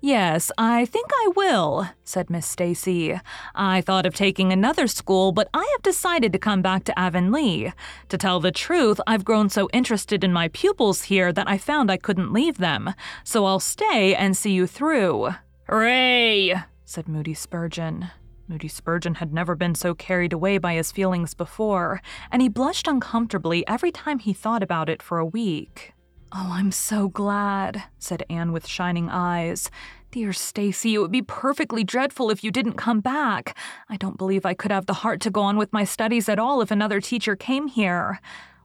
Yes, 0.05 0.51
I 0.55 0.85
think 0.85 1.09
I 1.11 1.31
will, 1.35 1.89
said 2.03 2.29
Miss 2.29 2.45
Stacy. 2.45 3.19
I 3.55 3.81
thought 3.81 4.05
of 4.05 4.13
taking 4.13 4.53
another 4.53 4.85
school, 4.85 5.31
but 5.31 5.49
I 5.51 5.67
have 5.71 5.81
decided 5.81 6.31
to 6.31 6.37
come 6.37 6.61
back 6.61 6.83
to 6.83 6.99
Avonlea. 6.99 7.73
To 8.09 8.17
tell 8.19 8.39
the 8.39 8.51
truth, 8.51 9.01
I've 9.07 9.25
grown 9.25 9.49
so 9.49 9.67
interested 9.73 10.23
in 10.23 10.31
my 10.31 10.49
pupils 10.49 11.05
here 11.05 11.33
that 11.33 11.49
I 11.49 11.57
found 11.57 11.89
I 11.89 11.97
couldn't 11.97 12.31
leave 12.31 12.59
them. 12.59 12.93
So 13.23 13.45
I'll 13.45 13.59
stay 13.59 14.13
and 14.13 14.37
see 14.37 14.51
you 14.51 14.67
through. 14.67 15.29
Hooray! 15.67 16.53
said 16.83 17.07
Moody 17.07 17.33
Spurgeon. 17.33 18.11
Moody 18.47 18.67
Spurgeon 18.67 19.15
had 19.15 19.33
never 19.33 19.55
been 19.55 19.73
so 19.73 19.95
carried 19.95 20.33
away 20.33 20.59
by 20.59 20.75
his 20.75 20.91
feelings 20.91 21.33
before, 21.33 21.99
and 22.31 22.43
he 22.43 22.47
blushed 22.47 22.87
uncomfortably 22.87 23.67
every 23.67 23.91
time 23.91 24.19
he 24.19 24.33
thought 24.33 24.61
about 24.61 24.87
it 24.87 25.01
for 25.01 25.17
a 25.17 25.25
week. 25.25 25.95
Oh, 26.37 26.49
I'm 26.51 26.73
so 26.73 27.07
glad, 27.07 27.83
said 27.97 28.25
Anne 28.29 28.51
with 28.51 28.67
shining 28.67 29.09
eyes. 29.09 29.71
Dear 30.15 30.31
Stacy, 30.31 30.93
it 30.93 30.99
would 30.99 31.11
be 31.11 31.21
perfectly 31.21 31.83
dreadful 31.83 32.29
if 32.31 32.41
you 32.41 32.49
didn't 32.49 32.75
come 32.75 33.01
back. 33.01 33.53
I 33.89 33.97
don't 33.97 34.17
believe 34.17 34.45
I 34.45 34.53
could 34.53 34.71
have 34.71 34.85
the 34.85 34.93
heart 35.03 35.19
to 35.23 35.29
go 35.29 35.41
on 35.41 35.57
with 35.57 35.73
my 35.73 35.83
studies 35.83 36.29
at 36.29 36.39
all 36.39 36.61
if 36.61 36.71
another 36.71 37.01
teacher 37.01 37.35
came 37.35 37.67
here. 37.67 38.21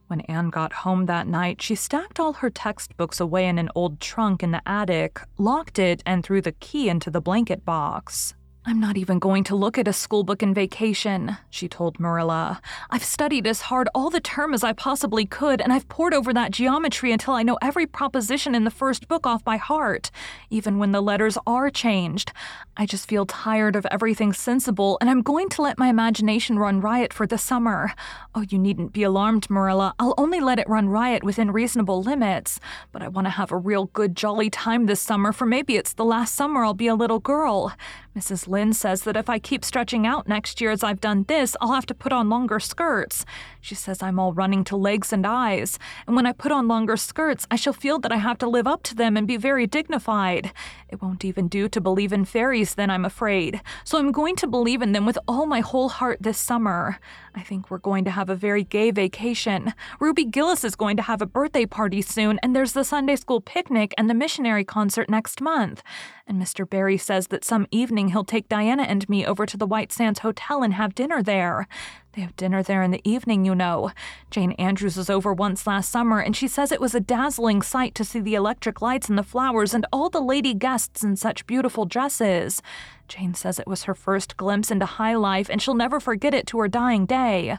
When 0.07 0.21
Anne 0.21 0.49
got 0.49 0.71
home 0.71 1.07
that 1.07 1.27
night, 1.27 1.61
she 1.61 1.75
stacked 1.75 2.21
all 2.21 2.31
her 2.31 2.49
textbooks 2.49 3.19
away 3.19 3.49
in 3.49 3.59
an 3.59 3.67
old 3.75 3.99
trunk 3.99 4.43
in 4.43 4.51
the 4.51 4.61
attic, 4.65 5.19
locked 5.37 5.77
it, 5.77 6.01
and 6.05 6.23
threw 6.23 6.39
the 6.39 6.53
key 6.53 6.87
into 6.87 7.11
the 7.11 7.19
blanket 7.19 7.65
box. 7.65 8.33
I'm 8.63 8.79
not 8.79 8.95
even 8.95 9.17
going 9.17 9.43
to 9.45 9.55
look 9.55 9.79
at 9.79 9.87
a 9.87 9.93
school 9.93 10.23
book 10.23 10.43
in 10.43 10.53
vacation, 10.53 11.35
she 11.49 11.67
told 11.67 11.99
Marilla. 11.99 12.61
I've 12.91 13.03
studied 13.03 13.47
as 13.47 13.61
hard 13.61 13.89
all 13.95 14.11
the 14.11 14.19
term 14.19 14.53
as 14.53 14.63
I 14.63 14.71
possibly 14.71 15.25
could, 15.25 15.59
and 15.59 15.73
I've 15.73 15.89
pored 15.89 16.13
over 16.13 16.31
that 16.31 16.51
geometry 16.51 17.11
until 17.11 17.33
I 17.33 17.41
know 17.41 17.57
every 17.59 17.87
proposition 17.87 18.53
in 18.53 18.63
the 18.63 18.69
first 18.69 19.07
book 19.07 19.25
off 19.25 19.43
by 19.43 19.57
heart, 19.57 20.11
even 20.51 20.77
when 20.77 20.91
the 20.91 21.01
letters 21.01 21.39
are 21.47 21.71
changed. 21.71 22.33
I 22.77 22.85
just 22.85 23.09
feel 23.09 23.25
tired 23.25 23.75
of 23.75 23.87
everything 23.89 24.31
sensible, 24.31 24.99
and 25.01 25.09
I'm 25.09 25.23
going 25.23 25.49
to 25.49 25.63
let 25.63 25.79
my 25.79 25.87
imagination 25.87 26.59
run 26.59 26.81
riot 26.81 27.13
for 27.13 27.25
the 27.25 27.39
summer. 27.39 27.93
Oh, 28.35 28.45
you 28.47 28.59
needn't 28.59 28.93
be 28.93 29.01
alarmed, 29.01 29.49
Marilla. 29.49 29.95
I'll 29.97 30.13
only 30.19 30.39
let 30.39 30.59
it 30.59 30.69
run 30.69 30.87
riot 30.87 31.23
within 31.23 31.49
reasonable 31.49 32.03
limits. 32.03 32.59
But 32.91 33.01
I 33.01 33.07
want 33.07 33.25
to 33.25 33.31
have 33.31 33.51
a 33.51 33.57
real 33.57 33.85
good, 33.87 34.15
jolly 34.15 34.51
time 34.51 34.85
this 34.85 35.01
summer, 35.01 35.33
for 35.33 35.47
maybe 35.47 35.77
it's 35.77 35.93
the 35.93 36.05
last 36.05 36.35
summer 36.35 36.63
I'll 36.63 36.75
be 36.75 36.87
a 36.87 36.93
little 36.93 37.19
girl. 37.19 37.73
Mrs. 38.15 38.45
Lynde 38.45 38.75
says 38.75 39.03
that 39.03 39.15
if 39.15 39.29
I 39.29 39.39
keep 39.39 39.63
stretching 39.63 40.05
out 40.05 40.27
next 40.27 40.59
year 40.59 40.69
as 40.69 40.83
I've 40.83 40.99
done 40.99 41.23
this, 41.29 41.55
I'll 41.61 41.71
have 41.71 41.85
to 41.85 41.93
put 41.93 42.11
on 42.11 42.27
longer 42.27 42.59
skirts. 42.59 43.25
She 43.61 43.73
says 43.73 44.03
I'm 44.03 44.19
all 44.19 44.33
running 44.33 44.65
to 44.65 44.75
legs 44.75 45.13
and 45.13 45.25
eyes, 45.25 45.79
and 46.05 46.15
when 46.15 46.25
I 46.25 46.33
put 46.33 46.51
on 46.51 46.67
longer 46.67 46.97
skirts, 46.97 47.47
I 47.49 47.55
shall 47.55 47.71
feel 47.71 47.99
that 47.99 48.11
I 48.11 48.17
have 48.17 48.37
to 48.39 48.49
live 48.49 48.67
up 48.67 48.83
to 48.83 48.95
them 48.95 49.15
and 49.15 49.25
be 49.25 49.37
very 49.37 49.65
dignified. 49.65 50.51
It 50.89 51.01
won't 51.01 51.23
even 51.23 51.47
do 51.47 51.69
to 51.69 51.79
believe 51.79 52.11
in 52.11 52.25
fairies 52.25 52.75
then, 52.75 52.89
I'm 52.89 53.05
afraid, 53.05 53.61
so 53.85 53.97
I'm 53.97 54.11
going 54.11 54.35
to 54.37 54.47
believe 54.47 54.81
in 54.81 54.91
them 54.91 55.05
with 55.05 55.17
all 55.25 55.45
my 55.45 55.61
whole 55.61 55.87
heart 55.87 56.17
this 56.19 56.37
summer. 56.37 56.99
I 57.33 57.41
think 57.43 57.71
we're 57.71 57.77
going 57.77 58.03
to 58.05 58.11
have 58.11 58.29
a 58.29 58.35
very 58.35 58.63
gay 58.63 58.91
vacation. 58.91 59.73
Ruby 59.99 60.25
Gillis 60.25 60.63
is 60.63 60.75
going 60.75 60.97
to 60.97 61.03
have 61.03 61.21
a 61.21 61.25
birthday 61.25 61.65
party 61.65 62.01
soon, 62.01 62.39
and 62.43 62.55
there's 62.55 62.73
the 62.73 62.83
Sunday 62.83 63.15
school 63.15 63.39
picnic 63.39 63.93
and 63.97 64.09
the 64.09 64.13
missionary 64.13 64.65
concert 64.65 65.09
next 65.09 65.39
month. 65.39 65.81
And 66.27 66.41
Mr. 66.41 66.69
Barry 66.69 66.97
says 66.97 67.27
that 67.27 67.45
some 67.45 67.67
evening 67.71 68.09
he'll 68.09 68.25
take 68.25 68.49
Diana 68.49 68.83
and 68.83 69.07
me 69.07 69.25
over 69.25 69.45
to 69.45 69.57
the 69.57 69.65
White 69.65 69.91
Sands 69.91 70.19
Hotel 70.19 70.61
and 70.61 70.73
have 70.73 70.93
dinner 70.93 71.23
there. 71.23 71.67
They 72.13 72.21
have 72.21 72.35
dinner 72.35 72.61
there 72.61 72.83
in 72.83 72.91
the 72.91 73.01
evening, 73.09 73.45
you 73.45 73.55
know. 73.55 73.91
Jane 74.31 74.51
Andrews 74.53 74.97
was 74.97 75.09
over 75.09 75.33
once 75.33 75.65
last 75.65 75.89
summer, 75.89 76.19
and 76.19 76.35
she 76.35 76.47
says 76.47 76.71
it 76.71 76.81
was 76.81 76.93
a 76.93 76.99
dazzling 76.99 77.61
sight 77.61 77.95
to 77.95 78.03
see 78.03 78.19
the 78.19 78.35
electric 78.35 78.81
lights 78.81 79.07
and 79.07 79.17
the 79.17 79.23
flowers 79.23 79.73
and 79.73 79.85
all 79.93 80.09
the 80.09 80.19
lady 80.19 80.53
guests 80.53 81.03
in 81.03 81.15
such 81.15 81.47
beautiful 81.47 81.85
dresses. 81.85 82.61
Jane 83.07 83.33
says 83.33 83.59
it 83.59 83.67
was 83.67 83.83
her 83.83 83.95
first 83.95 84.35
glimpse 84.35 84.69
into 84.71 84.85
high 84.85 85.15
life, 85.15 85.49
and 85.49 85.61
she'll 85.61 85.73
never 85.73 86.01
forget 86.01 86.33
it 86.33 86.47
to 86.47 86.59
her 86.59 86.67
dying 86.67 87.05
day. 87.05 87.57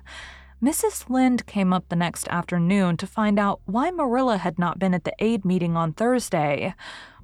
Mrs. 0.63 1.09
Lynde 1.09 1.47
came 1.47 1.73
up 1.73 1.89
the 1.89 1.97
next 1.97 2.29
afternoon 2.29 2.99
to 2.99 3.07
find 3.07 3.39
out 3.39 3.63
why 3.65 3.91
Marilla 3.91 4.37
had 4.37 4.59
not 4.59 4.79
been 4.79 4.93
at 4.93 5.05
the 5.05 5.15
aid 5.19 5.47
meeting 5.47 5.79
on 5.79 5.95
Thursday. 5.95 6.75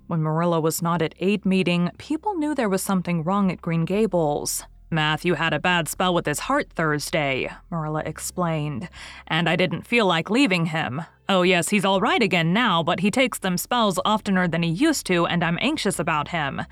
When 0.06 0.22
Marilla 0.22 0.60
was 0.62 0.80
not 0.80 1.02
at 1.02 1.14
aid 1.20 1.44
meeting, 1.44 1.90
people 1.98 2.34
knew 2.34 2.54
there 2.54 2.70
was 2.70 2.82
something 2.82 3.22
wrong 3.22 3.52
at 3.52 3.60
Green 3.60 3.84
Gables. 3.84 4.64
Matthew 4.90 5.34
had 5.34 5.52
a 5.52 5.58
bad 5.58 5.88
spell 5.88 6.14
with 6.14 6.24
his 6.24 6.40
heart 6.40 6.70
Thursday, 6.70 7.50
Marilla 7.70 8.02
explained, 8.06 8.88
and 9.26 9.48
I 9.48 9.54
didn't 9.54 9.86
feel 9.86 10.06
like 10.06 10.30
leaving 10.30 10.66
him. 10.66 11.02
Oh, 11.28 11.42
yes, 11.42 11.68
he's 11.68 11.84
all 11.84 12.00
right 12.00 12.22
again 12.22 12.54
now, 12.54 12.82
but 12.82 13.00
he 13.00 13.10
takes 13.10 13.38
them 13.38 13.58
spells 13.58 14.00
oftener 14.04 14.48
than 14.48 14.62
he 14.62 14.70
used 14.70 15.04
to, 15.06 15.26
and 15.26 15.44
I'm 15.44 15.58
anxious 15.60 15.98
about 15.98 16.28
him. 16.28 16.62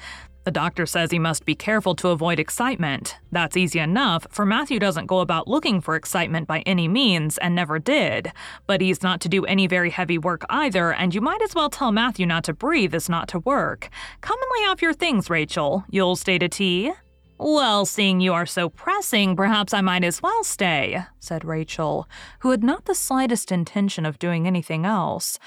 The 0.45 0.51
doctor 0.51 0.87
says 0.87 1.11
he 1.11 1.19
must 1.19 1.45
be 1.45 1.55
careful 1.55 1.95
to 1.97 2.09
avoid 2.09 2.39
excitement. 2.39 3.17
That's 3.33 3.57
easy 3.57 3.81
enough, 3.81 4.27
for 4.31 4.47
Matthew 4.47 4.79
doesn't 4.79 5.07
go 5.07 5.19
about 5.19 5.49
looking 5.49 5.81
for 5.81 5.97
excitement 5.97 6.47
by 6.47 6.61
any 6.61 6.89
means, 6.89 7.37
and 7.37 7.55
never 7.55 7.79
did. 7.79 8.33
But 8.67 8.81
he's 8.81 9.03
not 9.03 9.21
to 9.23 9.29
do 9.29 9.45
any 9.45 9.67
very 9.67 9.91
heavy 9.91 10.17
work 10.17 10.47
either, 10.49 10.93
and 10.93 11.15
you 11.15 11.21
might 11.21 11.43
as 11.43 11.55
well 11.55 11.69
tell 11.69 11.93
Matthew 11.93 12.25
not 12.25 12.45
to 12.45 12.55
breathe 12.55 12.95
as 12.95 13.09
not 13.09 13.29
to 13.29 13.41
work. 13.41 13.91
Come 14.23 14.39
and 14.41 14.51
lay 14.57 14.71
off 14.71 14.81
your 14.81 14.95
things, 14.95 15.29
Rachel. 15.29 15.85
You'll 15.91 16.17
stay 16.17 16.39
to 16.39 16.49
tea? 16.49 16.93
Well, 17.39 17.85
seeing 17.85 18.21
you 18.21 18.33
are 18.33 18.47
so 18.47 18.71
pressing, 18.71 19.37
perhaps 19.37 19.75
I 19.75 19.83
might 19.83 20.05
as 20.05 20.23
well 20.23 20.43
stay, 20.43 21.05
said 21.21 21.45
Rachel, 21.45 22.09
who 22.41 22.51
had 22.51 22.65
not 22.65 22.87
the 22.87 22.95
slightest 22.95 23.53
intention 23.53 24.07
of 24.07 24.19
doing 24.19 24.47
anything 24.47 24.87
else. 24.87 25.39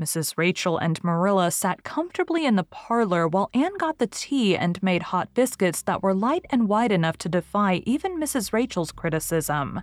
Mrs. 0.00 0.34
Rachel 0.36 0.76
and 0.76 1.02
Marilla 1.04 1.52
sat 1.52 1.84
comfortably 1.84 2.44
in 2.44 2.56
the 2.56 2.64
parlor 2.64 3.28
while 3.28 3.48
Anne 3.54 3.76
got 3.78 3.98
the 3.98 4.08
tea 4.08 4.56
and 4.56 4.82
made 4.82 5.04
hot 5.04 5.32
biscuits 5.34 5.82
that 5.82 6.02
were 6.02 6.14
light 6.14 6.44
and 6.50 6.66
wide 6.66 6.90
enough 6.90 7.16
to 7.18 7.28
defy 7.28 7.74
even 7.86 8.18
Mrs. 8.18 8.52
Rachel's 8.52 8.90
criticism. 8.90 9.82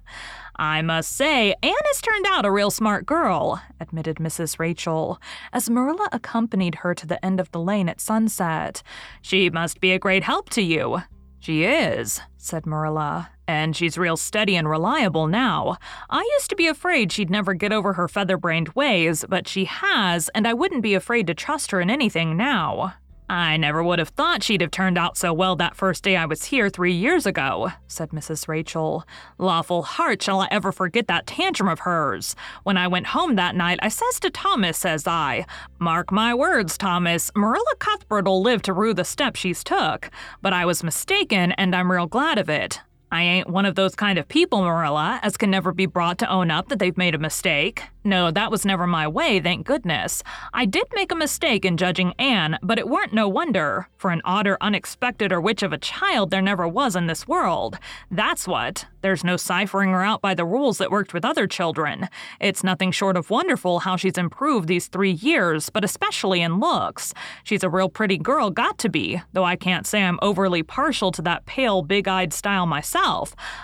I 0.57 0.81
must 0.81 1.13
say, 1.13 1.55
Anne 1.63 1.73
has 1.85 2.01
turned 2.01 2.25
out 2.27 2.45
a 2.45 2.51
real 2.51 2.71
smart 2.71 3.05
girl, 3.05 3.61
admitted 3.79 4.17
Mrs. 4.17 4.59
Rachel, 4.59 5.21
as 5.53 5.69
Marilla 5.69 6.09
accompanied 6.11 6.75
her 6.75 6.93
to 6.93 7.07
the 7.07 7.23
end 7.23 7.39
of 7.39 7.51
the 7.51 7.61
lane 7.61 7.87
at 7.87 8.01
sunset. 8.01 8.83
She 9.21 9.49
must 9.49 9.79
be 9.79 9.93
a 9.93 9.99
great 9.99 10.23
help 10.23 10.49
to 10.49 10.61
you. 10.61 11.03
She 11.41 11.63
is, 11.63 12.21
said 12.37 12.67
Marilla, 12.67 13.31
and 13.47 13.75
she's 13.75 13.97
real 13.97 14.15
steady 14.15 14.55
and 14.55 14.69
reliable 14.69 15.25
now. 15.25 15.77
I 16.07 16.21
used 16.37 16.51
to 16.51 16.55
be 16.55 16.67
afraid 16.67 17.11
she'd 17.11 17.31
never 17.31 17.55
get 17.55 17.73
over 17.73 17.93
her 17.93 18.07
feather 18.07 18.37
brained 18.37 18.69
ways, 18.69 19.25
but 19.27 19.47
she 19.47 19.65
has, 19.65 20.29
and 20.35 20.47
I 20.47 20.53
wouldn't 20.53 20.83
be 20.83 20.93
afraid 20.93 21.25
to 21.25 21.33
trust 21.33 21.71
her 21.71 21.81
in 21.81 21.89
anything 21.89 22.37
now. 22.37 22.93
I 23.31 23.55
never 23.55 23.81
would 23.81 23.99
have 23.99 24.09
thought 24.09 24.43
she'd 24.43 24.59
have 24.59 24.71
turned 24.71 24.97
out 24.97 25.15
so 25.15 25.31
well 25.31 25.55
that 25.55 25.77
first 25.77 26.03
day 26.03 26.17
I 26.17 26.25
was 26.25 26.43
here 26.43 26.69
three 26.69 26.91
years 26.91 27.25
ago, 27.25 27.71
said 27.87 28.09
Mrs. 28.09 28.49
Rachel. 28.49 29.05
Lawful 29.37 29.83
heart 29.83 30.21
shall 30.21 30.41
I 30.41 30.49
ever 30.51 30.73
forget 30.73 31.07
that 31.07 31.27
tantrum 31.27 31.69
of 31.69 31.79
hers. 31.79 32.35
When 32.63 32.75
I 32.75 32.89
went 32.89 33.07
home 33.07 33.37
that 33.37 33.55
night, 33.55 33.79
I 33.81 33.87
says 33.87 34.19
to 34.19 34.29
Thomas, 34.29 34.77
says 34.77 35.07
I, 35.07 35.45
Mark 35.79 36.11
my 36.11 36.33
words, 36.33 36.77
Thomas, 36.77 37.31
Marilla 37.33 37.75
Cuthbert'll 37.79 38.41
live 38.41 38.63
to 38.63 38.73
rue 38.73 38.93
the 38.93 39.05
step 39.05 39.37
she's 39.37 39.63
took. 39.63 40.09
But 40.41 40.51
I 40.51 40.65
was 40.65 40.83
mistaken, 40.83 41.53
and 41.53 41.73
I'm 41.73 41.89
real 41.89 42.07
glad 42.07 42.37
of 42.37 42.49
it. 42.49 42.81
I 43.11 43.23
ain't 43.23 43.49
one 43.49 43.65
of 43.65 43.75
those 43.75 43.93
kind 43.93 44.17
of 44.17 44.29
people, 44.29 44.61
Marilla, 44.61 45.19
as 45.21 45.35
can 45.35 45.51
never 45.51 45.73
be 45.73 45.85
brought 45.85 46.17
to 46.19 46.29
own 46.29 46.49
up 46.49 46.69
that 46.69 46.79
they've 46.79 46.97
made 46.97 47.13
a 47.13 47.19
mistake. 47.19 47.83
No, 48.03 48.31
that 48.31 48.49
was 48.49 48.65
never 48.65 48.87
my 48.87 49.07
way, 49.07 49.39
thank 49.39 49.67
goodness. 49.67 50.23
I 50.53 50.65
did 50.65 50.87
make 50.95 51.11
a 51.11 51.15
mistake 51.15 51.65
in 51.65 51.77
judging 51.77 52.13
Anne, 52.17 52.57
but 52.63 52.79
it 52.79 52.87
weren't 52.87 53.13
no 53.13 53.27
wonder. 53.27 53.89
For 53.97 54.09
an 54.09 54.21
odder, 54.25 54.57
unexpected, 54.59 55.31
or 55.31 55.39
witch 55.39 55.61
of 55.61 55.71
a 55.71 55.77
child 55.77 56.31
there 56.31 56.41
never 56.41 56.67
was 56.67 56.95
in 56.95 57.05
this 57.05 57.27
world. 57.27 57.77
That's 58.09 58.47
what. 58.47 58.85
There's 59.01 59.23
no 59.23 59.35
ciphering 59.35 59.91
her 59.91 60.03
out 60.03 60.21
by 60.21 60.33
the 60.33 60.45
rules 60.45 60.77
that 60.79 60.89
worked 60.89 61.13
with 61.13 61.25
other 61.25 61.45
children. 61.47 62.07
It's 62.39 62.63
nothing 62.63 62.91
short 62.91 63.17
of 63.17 63.29
wonderful 63.29 63.79
how 63.79 63.97
she's 63.97 64.17
improved 64.17 64.67
these 64.67 64.87
three 64.87 65.11
years, 65.11 65.69
but 65.69 65.83
especially 65.83 66.41
in 66.41 66.59
looks. 66.59 67.13
She's 67.43 67.63
a 67.63 67.69
real 67.69 67.89
pretty 67.89 68.17
girl, 68.17 68.49
got 68.49 68.79
to 68.79 68.89
be, 68.89 69.21
though 69.33 69.43
I 69.43 69.55
can't 69.55 69.85
say 69.85 70.01
I'm 70.01 70.19
overly 70.23 70.63
partial 70.63 71.11
to 71.11 71.21
that 71.23 71.45
pale, 71.45 71.83
big 71.83 72.07
eyed 72.07 72.33
style 72.33 72.65
myself. 72.65 73.00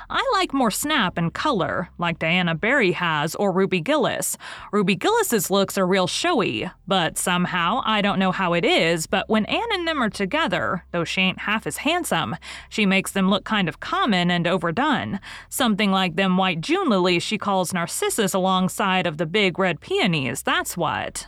I 0.10 0.32
like 0.34 0.54
more 0.54 0.72
snap 0.72 1.18
and 1.18 1.34
color, 1.34 1.90
like 1.98 2.20
Diana 2.20 2.56
Barry 2.56 2.94
has 2.94 3.36
or 3.36 3.52
Ruby 3.52 3.82
Gillis. 3.82 3.98
Gillis. 3.98 4.38
Ruby 4.72 4.96
Gillis's 4.96 5.50
looks 5.50 5.78
are 5.78 5.88
real 5.88 6.06
showy, 6.06 6.70
but 6.88 7.18
somehow, 7.18 7.82
I 7.84 8.02
don't 8.02 8.20
know 8.20 8.32
how 8.32 8.54
it 8.54 8.64
is, 8.64 9.08
but 9.08 9.28
when 9.28 9.46
Anne 9.46 9.72
and 9.74 9.88
them 9.88 10.04
are 10.04 10.10
together, 10.10 10.86
though 10.92 11.04
she 11.04 11.22
ain't 11.22 11.40
half 11.40 11.66
as 11.66 11.78
handsome, 11.78 12.36
she 12.70 12.86
makes 12.86 13.12
them 13.12 13.30
look 13.30 13.44
kind 13.44 13.68
of 13.68 13.80
common 13.80 14.30
and 14.30 14.46
overdone. 14.46 15.20
Something 15.50 15.92
like 15.92 16.16
them 16.16 16.38
white 16.38 16.62
June 16.62 16.90
lilies 16.90 17.24
she 17.24 17.38
calls 17.38 17.74
narcissus 17.74 18.34
alongside 18.34 19.08
of 19.08 19.18
the 19.18 19.26
big 19.26 19.60
red 19.60 19.82
peonies, 19.82 20.44
that's 20.44 20.78
what. 20.78 21.28